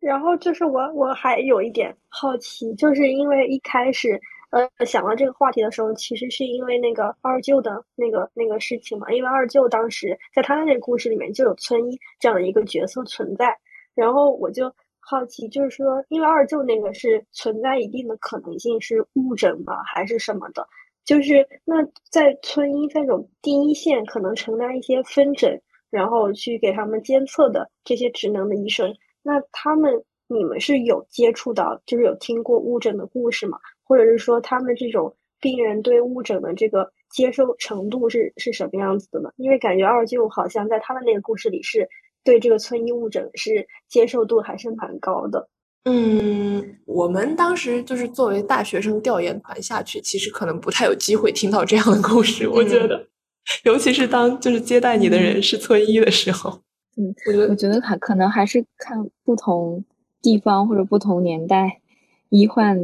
[0.00, 4.20] 然后就是我我还有一点好奇，就是因为一开始
[4.52, 13.56] 呃想到这个话题的时候，其实是因为那个二舅的那个那个事情嘛，因为二舅当时在他的那个故事里面就有村医这样的一个角色存在，
[13.94, 20.68] 然后我就好奇，就是说，因为二舅那个是存在一定的可能性是误诊吗，还是什么的？
[21.04, 21.74] 就是那
[22.10, 33.58] 在村医这种第一线可能承担一些分诊，然后去给他们监测的这些职能的医生，那他们你们是有接触到，就是有听过误诊的故事吗？
[33.84, 39.30] 或者是说他们这种病人对误诊的这个接受程度是是什么样子的呢？
[39.36, 41.88] 因为感觉二舅好像在他们那个故事里是
[42.24, 45.48] 对这个村医误诊是接受度还是蛮高的。
[45.84, 52.48] 嗯，我们当时就是作为大学生调研团下去，其实可能不太有机会听到这样的故事。
[52.48, 53.04] 我觉得，
[53.64, 56.62] 尤其是当就是接待你的人是村医的时候，
[56.96, 59.84] 嗯，我觉得我觉得还可能还是看不同
[60.22, 61.80] 地方或者不同年代
[62.28, 62.78] 医患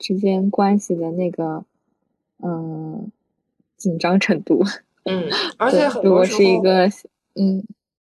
[0.00, 1.64] 之间关系的那个
[2.42, 3.12] 嗯
[3.76, 4.64] 紧张程度。
[5.04, 6.86] 嗯，而且很如果是一个
[7.34, 7.64] 嗯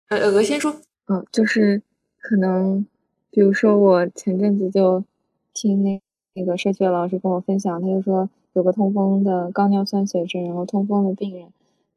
[0.10, 0.76] 呃，鹅先说，
[1.08, 1.82] 嗯，就是
[2.20, 2.86] 可能，
[3.30, 5.04] 比如说我前阵子就
[5.54, 6.02] 听那
[6.34, 11.48] 那个社区的老师跟我分享，他就说有个痛风的高尿酸血症，然后痛风的病人，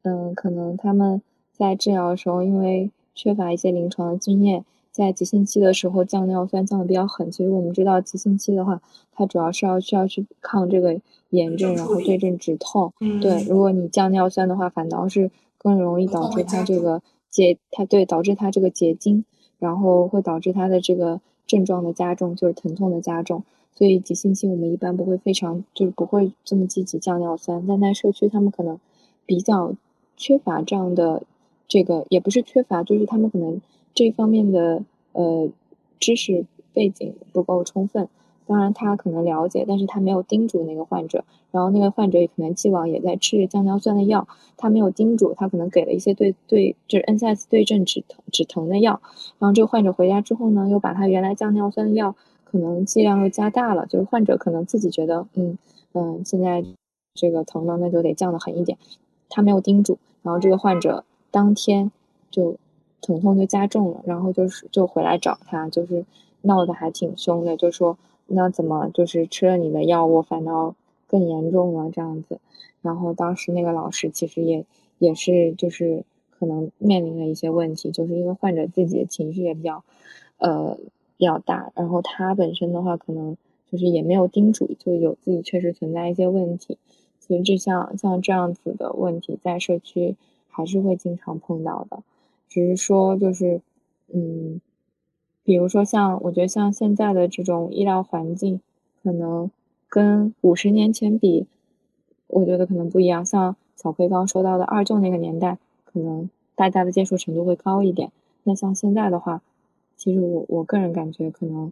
[0.03, 1.21] 嗯，可能他们
[1.51, 4.63] 在治疗的时候，因为缺乏一些临床的经验，
[4.97, 7.29] 在急性期的时候降尿酸降的比较狠。
[7.29, 8.81] 其实我们知道，急性期的话，
[9.13, 12.91] 它主要是要需要去抗这个炎症，然后对症止痛。
[12.99, 15.29] 嗯，对，如果你降尿酸的话，反倒是
[15.59, 19.23] 更容易导致它这个结，它对导致它这个结晶，
[19.59, 23.43] 然后会导致它的这个症状的加重，就是疼痛的加重。
[23.75, 28.79] 所以急性期我们一般不会非常，就是不会这么积极降尿酸，但在社区他们可能
[29.27, 29.75] 比较
[30.15, 31.21] 缺乏这样的
[31.67, 33.61] 这个，也不是缺乏，就是他们可能
[33.97, 34.83] 这方面的
[35.13, 35.49] 呃
[35.99, 38.07] 知识背景不够充分。
[38.45, 49.01] 当然他可能了解，但是他没有叮嘱那个患者，然后那个患者也可能既往也在吃降尿酸的药，他没有叮嘱，他可能给了一些对对就是 NSS 对症止疼止疼的药，
[49.39, 55.57] 然后这个患者回家之后呢，又把他原来降尿酸的药可能剂量又加大了，就是患者可能自己觉得嗯
[55.93, 56.63] 嗯现在
[57.15, 58.77] 这个疼了，那就得降得狠一点，
[59.27, 61.91] 他没有叮嘱，然后这个患者当天
[62.31, 62.55] 就
[63.01, 66.05] 疼痛就加重了，然后就是就回来找他，就是
[66.41, 70.75] 闹得还挺凶的，就说那怎么就是吃了你的药，我反倒
[71.07, 72.39] 更严重了这样子。
[72.81, 74.65] 然后当时那个老师其实也
[74.97, 76.03] 也是就是
[76.39, 79.83] 可能面临了一些问题，就是因为患者自己的情绪也比较
[80.37, 80.77] 呃
[81.17, 83.35] 比较大，然后他本身的话可能
[83.71, 86.77] 就是也没有叮嘱，就有自己确实存在一些问题。
[87.19, 90.15] 其实这像像这样子的问题，在社区
[90.49, 92.03] 还是会经常碰到的，
[92.49, 93.61] 只是说就是
[94.13, 94.61] 嗯，
[95.43, 98.61] 比如说像我觉得像现在的这种医疗环境，
[99.03, 99.49] 可能
[99.89, 101.45] 跟五十年前比，
[102.27, 103.25] 我觉得可能不一样。
[103.25, 108.11] 像小葵刚说到的二舅那个年代，可能大家的接受程度会高一点。
[108.43, 109.41] 那像现在的话，
[109.95, 111.71] 其实我我个人感觉，可能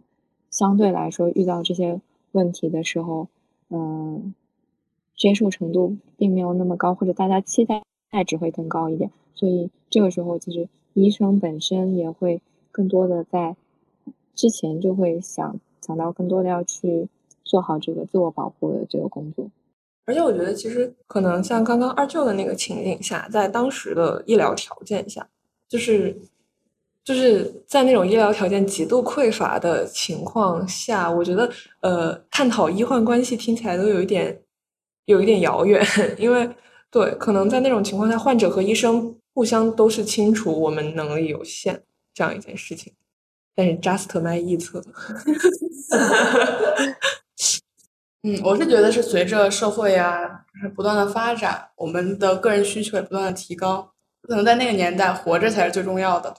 [0.50, 2.00] 相对来说遇到这些
[2.32, 3.28] 问题的时候，
[3.70, 4.34] 嗯、
[5.16, 7.82] 接受程度并没有那么高，或者大家期待
[8.16, 9.10] 价值会更高一点。
[9.34, 12.40] 所以这个时候，其实医生本身也会
[12.72, 13.54] 更多的在
[14.34, 17.08] 之前就会想想到更多的要去
[17.44, 19.48] 做好这个自我保护的这个工作。
[20.06, 25.28] 而且我觉得，其实可能像刚刚二舅的那个情景下，在当时的医疗条件下，
[25.68, 26.16] 就是
[27.04, 31.50] 就是在那种医疗条件极度匮乏的情况下，我觉得
[31.80, 34.40] 呃，探讨医患关系听起来都有一点
[35.06, 35.84] 有一点遥远，
[36.18, 36.48] 因为
[36.96, 41.82] 对，可能在那种情况下，患者和医生互相都是清楚我们能力有限
[42.14, 42.90] 这样一件事情，
[43.54, 44.82] 但是 just 卖臆测。
[48.22, 53.90] 嗯，我是觉得是随着社会啊是不断的发展，我们的个人需求也不断的提高，
[54.22, 56.34] 可能在那个年代活着才是最重要的。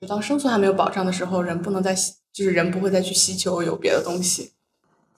[0.00, 1.94] 就当生存还没有保障的时候，人不能再
[2.32, 4.52] 就是人不会再去希求有别的东西。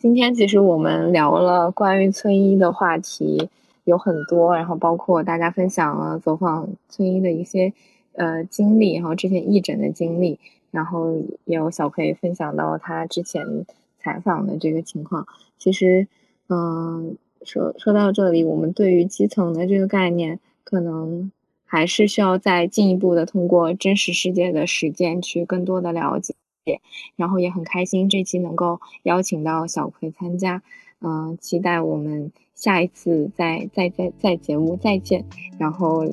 [0.01, 3.49] 今天其实我们聊了关于村医的话题
[3.85, 7.72] 有很多，然后包括大家分享了走访村医的一些
[8.14, 10.39] 呃经历，然后之前义诊的经历，
[10.70, 13.66] 然后也有小葵分享到他之前
[13.99, 15.26] 采访的这个情况。
[15.59, 16.07] 其实，
[16.49, 21.30] 嗯，说说到这里，我们对于基层的这个概念，可能
[21.64, 26.35] 还是需要再进一步的通过真实世界的实践去更多的了解。
[27.16, 30.62] 然后也很开心这期能够邀请到小葵参加，
[31.01, 35.25] 嗯，期待我们下一次再再再再节目再见，
[35.59, 36.05] 然后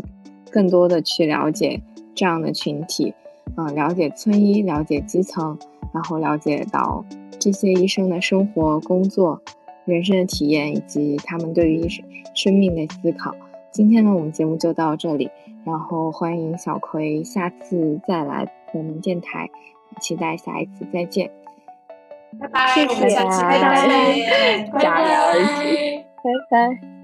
[0.52, 1.82] 更多的去了解
[2.16, 3.14] 这样的群体，
[3.58, 5.58] 嗯，了解村医，了解基层，
[5.94, 7.06] 然后了解到
[7.40, 9.42] 这些医生的生活、工作、
[9.86, 13.36] 人生的体验以及他们对于生生命的思考。
[13.72, 15.30] 今天呢，我们节目就到这里，
[15.64, 19.50] 然后欢迎小葵下次再来我们电台。
[20.00, 21.30] 期待下一次再见，
[22.40, 26.99] 拜拜，谢谢，拜拜，加油，拜拜。